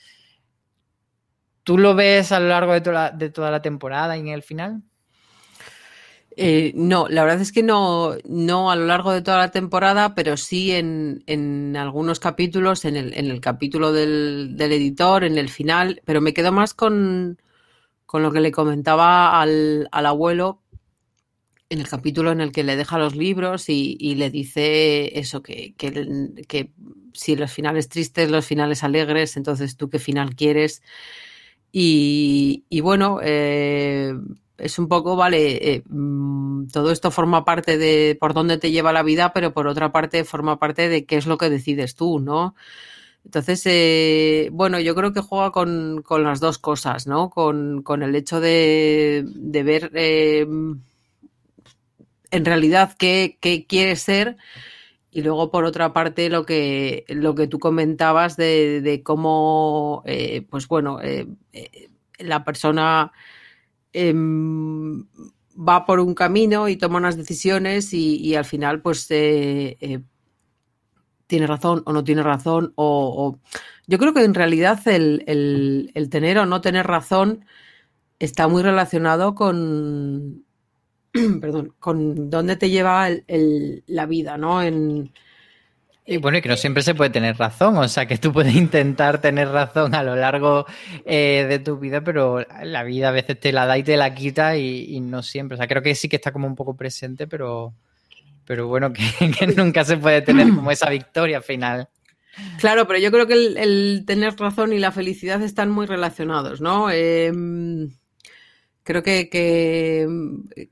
[1.63, 4.43] ¿Tú lo ves a lo largo de toda, de toda la temporada y en el
[4.43, 4.83] final?
[6.39, 10.13] Eh, no, la verdad es que no, no a lo largo de toda la temporada,
[10.13, 15.39] pero sí en, en algunos capítulos, en el, en el capítulo del, del, editor, en
[15.39, 17.41] el final, pero me quedo más con,
[18.05, 20.61] con lo que le comentaba al, al, abuelo
[21.69, 25.41] en el capítulo en el que le deja los libros y, y le dice eso,
[25.41, 25.91] que, que,
[26.47, 26.71] que,
[27.13, 30.83] si los finales tristes, los finales alegres, entonces tú qué final quieres.
[31.71, 34.13] Y, y bueno, eh,
[34.57, 38.93] es un poco, vale, eh, mm, todo esto forma parte de por dónde te lleva
[38.93, 42.19] la vida, pero por otra parte forma parte de qué es lo que decides tú,
[42.19, 42.55] ¿no?
[43.25, 47.29] Entonces, eh, bueno, yo creo que juega con, con, las dos cosas, ¿no?
[47.29, 50.47] Con, con el hecho de, de ver eh,
[52.31, 54.37] en realidad qué, qué quieres ser
[55.11, 60.03] y luego por otra parte lo que, lo que tú comentabas de, de cómo,
[60.49, 60.99] pues bueno,
[62.19, 63.11] la persona
[63.99, 64.13] eh,
[65.59, 70.01] va por un camino y toma unas decisiones y, al final pues eh, eh,
[71.25, 73.39] tiene razón o no tiene razón o,
[73.87, 77.43] yo creo que en realidad el, tener o no tener razón
[78.19, 80.45] está muy relacionado con
[81.41, 83.09] perdón, con dónde te lleva
[83.87, 84.61] la vida, ¿no?
[86.09, 88.55] Y bueno, y que no siempre se puede tener razón, o sea, que tú puedes
[88.55, 90.65] intentar tener razón a lo largo
[91.05, 94.15] eh, de tu vida, pero la vida a veces te la da y te la
[94.15, 95.55] quita y, no siempre.
[95.55, 97.73] O sea, creo que sí que está como un poco presente, pero,
[98.45, 101.89] pero bueno, que, nunca se puede tener como esa victoria final.
[102.57, 106.89] Claro, pero yo creo que el, tener razón y la felicidad están muy relacionados, ¿no?
[106.89, 107.33] Eh,
[108.83, 110.07] creo que, que,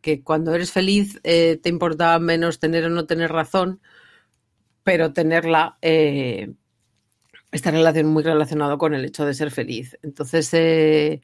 [0.02, 3.82] que, cuando eres feliz eh, te importa menos tener o no tener razón
[4.86, 6.54] pero tenerla, eh,
[7.52, 9.98] esta relación muy relacionado con el hecho de ser feliz.
[10.04, 11.22] Entonces, eh,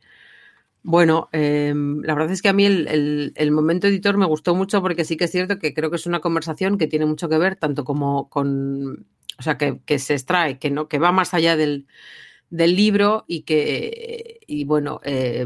[0.83, 4.81] bueno, eh, la verdad es que a mí el, el, momento editor me gustó mucho
[4.81, 7.37] porque sí que es cierto que creo que es una conversación que tiene mucho que
[7.37, 9.05] ver tanto como con,
[9.37, 11.85] o sea, que, que se extrae, que no, que va más allá del,
[12.49, 15.45] del libro y que, y bueno, eh,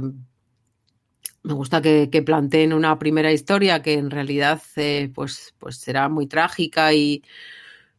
[1.44, 6.08] me gusta que, que, planteen una primera historia que en realidad eh, pues, pues será
[6.08, 7.24] muy trágica y,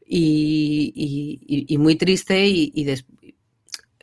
[0.07, 3.05] y, y, y muy triste y, y des,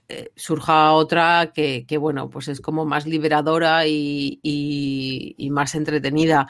[0.10, 6.48] eh, surja otra que, que, bueno, pues es como más liberadora y, más entretenida.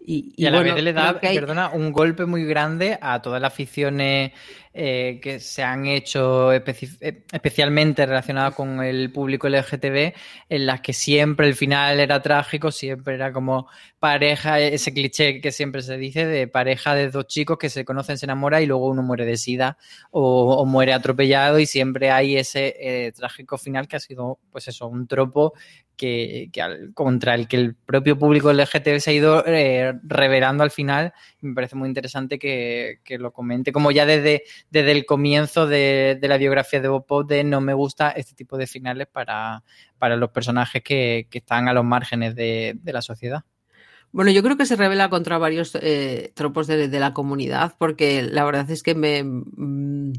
[0.00, 1.34] Y, a la bueno, vez le da, hay...
[1.34, 4.32] perdona, un golpe muy grande a todas las aficiones
[4.74, 6.88] eh, que se han hecho especi
[7.30, 10.14] especialmente relacionadas con el público LGTB,
[10.48, 13.68] en las que siempre el final era trágico, siempre era como
[13.98, 18.16] pareja, ese cliché que siempre se dice de pareja de dos chicos que se conocen,
[18.16, 19.76] se enamoran y luego uno muere de sida
[20.10, 24.88] o, muere atropellado y siempre hay ese eh, trágico final que ha sido, pues eso,
[24.88, 25.52] un tropo
[25.96, 30.70] que, al, contra el que el propio público LGTB se ha ido eh, revelando al
[30.70, 31.12] final.
[31.42, 36.38] Me parece muy interesante que lo comente, como ya desde, desde el comienzo de, la
[36.38, 39.62] biografía de Bob Pop, de no me gusta este tipo de finales para,
[39.98, 43.44] para los personajes que, están a los márgenes de, la sociedad.
[44.12, 48.44] Bueno, yo creo que se revela contra varios eh, tropos de, la comunidad, porque la
[48.44, 50.12] verdad es que me, mm,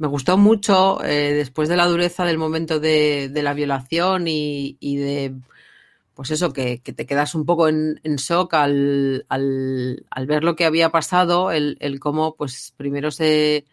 [0.00, 5.34] me gustó mucho eh, después de la dureza del momento de, la violación y, de,
[6.20, 10.66] pues eso, que, te quedas un poco en, shock al, al, al, ver lo que
[10.66, 13.64] había pasado, el, el cómo, pues primero se,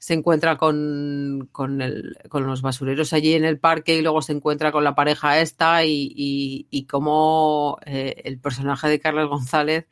[0.00, 4.32] se encuentra con, con, el, con, los basureros allí en el parque y luego se
[4.32, 9.86] encuentra con la pareja esta y, y, cómo eh, el personaje de Carlos González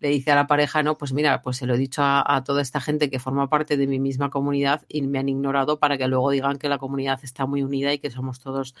[0.00, 2.62] le dice a la pareja, no, pues mira, pues se lo he dicho a, toda
[2.62, 6.08] esta gente que forma parte de mi misma comunidad y me han ignorado para que
[6.08, 8.74] luego digan que la comunidad está muy unida y que somos todos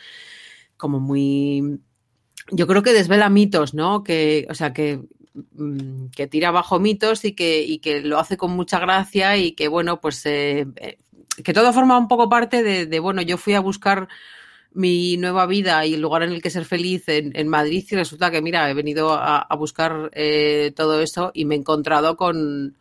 [0.78, 1.82] como muy...
[2.50, 4.02] Yo creo que desvela mitos, ¿no?
[4.02, 5.00] Que, o sea, que,
[5.54, 9.52] mm, que tira abajo mitos y que, y que lo hace con mucha gracia y
[9.52, 10.66] que, bueno, pues eh,
[11.44, 14.08] que todo forma un poco parte de, bueno, yo fui a buscar
[14.72, 18.30] mi nueva vida y el lugar en el que ser feliz en, Madrid y resulta
[18.30, 22.76] que, mira, he venido a, buscar eh, todo eso y me he encontrado con,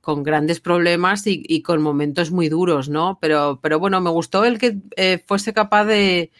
[0.00, 3.18] con grandes problemas y, y, con momentos muy duros, ¿no?
[3.20, 6.30] Pero, pero bueno, me gustó el que eh, fuese capaz de,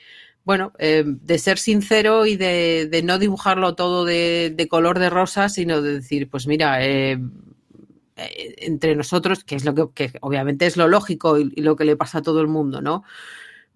[0.46, 5.82] bueno, eh, de ser sincero y de, no dibujarlo todo de, color de rosa, sino
[5.82, 7.18] de decir, pues mira, eh,
[8.16, 11.84] eh entre nosotros, que es lo que, que, obviamente es lo lógico y, lo que
[11.84, 13.02] le pasa a todo el mundo, ¿no?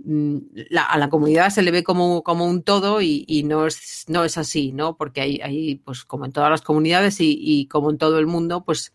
[0.05, 0.39] Mm,
[0.71, 4.05] la, a la comunidad se le ve como, como un todo y, y, no, es,
[4.09, 4.97] no es así, ¿no?
[4.97, 8.27] Porque hay, hay pues como en todas las comunidades y, y, como en todo el
[8.29, 8.93] mundo, pues,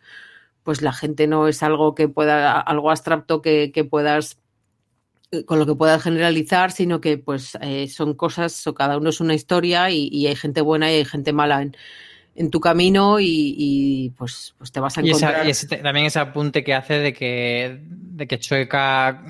[0.64, 4.40] pues la gente no es algo que pueda, algo abstracto que, que puedas
[5.46, 9.20] con lo que puedas generalizar, sino que pues eh, son cosas, o cada uno es
[9.20, 11.76] una historia y, y, hay gente buena y hay gente mala en,
[12.36, 15.32] en tu camino y, y, pues, pues te vas a encontrar.
[15.32, 19.24] Y, esa, y ese, también ese apunte que hace de que, de que Chueca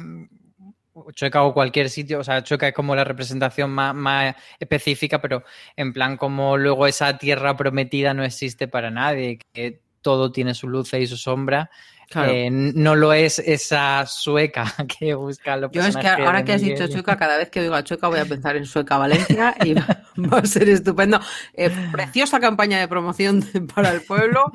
[1.14, 5.44] Chueca o cualquier sitio, o sea, Chueca es como la representación más, más, específica, pero
[5.76, 10.68] en plan como luego esa tierra prometida no existe para nadie, que todo tiene su
[10.68, 11.70] luz y su sombra.
[12.10, 12.32] Claro.
[12.32, 14.66] Eh, no lo es esa sueca
[15.00, 17.76] que busca los Yo es que ahora que has dicho sueca, cada vez que oigo
[17.76, 21.20] a Chueca voy a pensar en Sueca Valencia y va, a ser estupendo.
[21.54, 23.44] Eh, preciosa campaña de promoción
[23.74, 24.52] para el pueblo.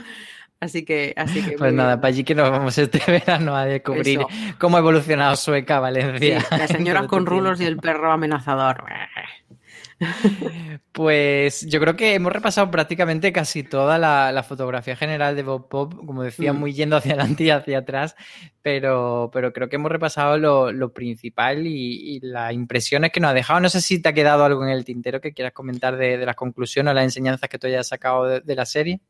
[0.60, 1.52] Así que, así que.
[1.52, 4.28] Pues nada, para allí que nos vamos este verano a descubrir Eso.
[4.58, 6.40] cómo ha evolucionado Sueca Valencia.
[6.40, 8.84] Sí, la señora con rulos y el perro amenazador.
[10.92, 15.68] Pues yo creo que hemos repasado prácticamente casi toda la, la fotografía general de Bob
[15.68, 16.58] Pop, como decía, mm.
[16.58, 18.16] muy yendo hacia adelante y hacia atrás,
[18.62, 23.30] pero, pero creo que hemos repasado lo, lo principal y, y, las impresiones que nos
[23.30, 23.60] ha dejado.
[23.60, 26.26] No sé si te ha quedado algo en el tintero que quieras comentar de, de
[26.26, 29.00] las conclusiones o las enseñanzas que tú hayas sacado de, de la serie.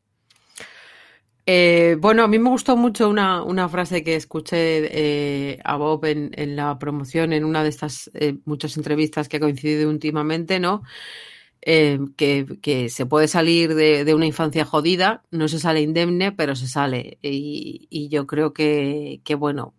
[1.53, 6.55] Eh, bueno, a mí me gustó mucho una, frase que escuché eh, a Bob en,
[6.55, 10.83] la promoción, en una de estas eh, muchas entrevistas que ha coincidido últimamente, ¿no?
[11.61, 17.17] Que, se puede salir de, una infancia jodida, no se sale indemne, pero se sale.
[17.21, 19.73] Y, y yo creo que, que bueno,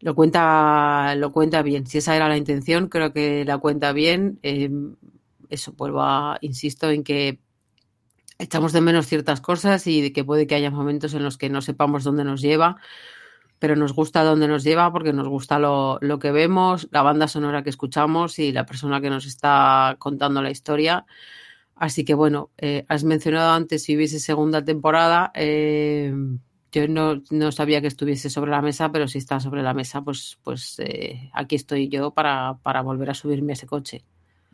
[0.00, 1.86] lo, cuenta, lo cuenta bien.
[1.86, 4.40] Si esa era la intención, creo que la cuenta bien.
[5.50, 7.40] Eso, vuelvo a, insisto en que
[8.38, 11.60] echamos de menos ciertas cosas y que puede que haya momentos en los que no
[11.60, 12.76] sepamos dónde nos lleva,
[13.58, 17.28] pero nos gusta dónde nos lleva porque nos gusta lo, lo que vemos, la banda
[17.28, 21.06] sonora que escuchamos y la persona que nos está contando la historia.
[21.74, 25.30] Así que bueno, eh, has mencionado antes si hubiese segunda temporada.
[25.34, 26.12] Eh,
[26.72, 30.02] yo no, no, sabía que estuviese sobre la mesa, pero si está sobre la mesa,
[30.02, 34.04] pues, pues eh, aquí estoy yo para, para, volver a subirme a ese coche.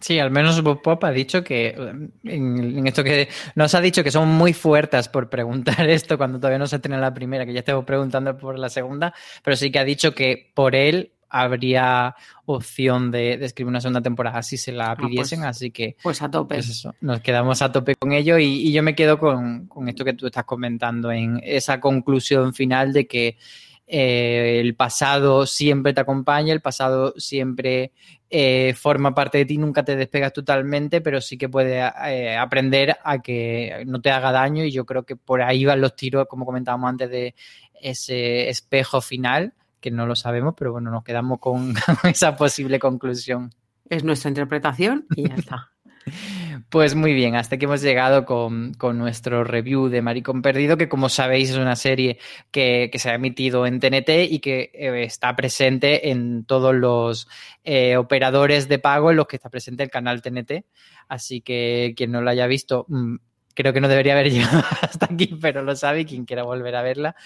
[0.04, 4.04] Sí, al menos Bob Pop ha dicho que en, en, esto que nos ha dicho
[4.04, 7.54] que son muy fuertes por preguntar esto cuando todavía no se tiene la primera, que
[7.54, 12.14] ya estamos preguntando por la segunda, pero sí que ha dicho que por él habría
[12.44, 15.96] opción de, de, escribir una segunda temporada si se la pidiesen, ah, pues, así que
[16.02, 16.56] pues a tope.
[16.56, 19.88] Pues eso, nos quedamos a tope con ello y, y yo me quedo con, con,
[19.88, 23.38] esto que tú estás comentando en esa conclusión final de que
[23.86, 27.92] eh, el pasado siempre te acompaña, el pasado siempre
[28.30, 32.96] eh, forma parte de ti, nunca te despegas totalmente, pero sí que puedes eh, aprender
[33.04, 36.26] a que no te haga daño y yo creo que por ahí van los tiros,
[36.28, 37.34] como comentábamos antes, de
[37.80, 41.74] ese espejo final que no lo sabemos, pero bueno, nos quedamos con
[42.04, 43.52] esa posible conclusión.
[43.88, 45.70] Es nuestra interpretación y ya está.
[46.68, 50.88] Pues muy bien, hasta que hemos llegado con, con, nuestro review de Maricón Perdido, que
[50.88, 52.18] como sabéis es una serie
[52.50, 57.28] que, que se ha emitido en TNT y que eh, está presente en todos los
[57.64, 60.64] eh, operadores de pago en los que está presente el canal TNT.
[61.08, 63.16] Así que quien no lo haya visto, mmm,
[63.54, 66.76] creo que no debería haber llegado hasta aquí, pero lo sabe y quien quiera volver
[66.76, 67.16] a verla,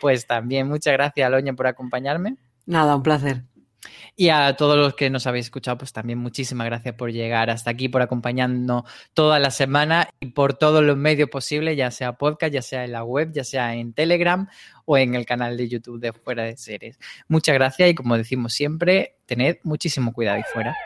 [0.00, 2.36] pues también muchas gracias, Loña, por acompañarme.
[2.66, 3.42] Nada, un placer.
[4.14, 7.70] Y a todos los que nos habéis escuchado, pues también muchísimas gracias por llegar hasta
[7.70, 8.84] aquí, por acompañarnos
[9.14, 12.92] toda la semana y por todos los medios posibles, ya sea podcast, ya sea en
[12.92, 14.48] la web, ya sea en Telegram
[14.84, 16.98] o en el canal de YouTube de Fuera de Series.
[17.28, 20.76] Muchas gracias y como decimos siempre, tened muchísimo cuidado ahí fuera.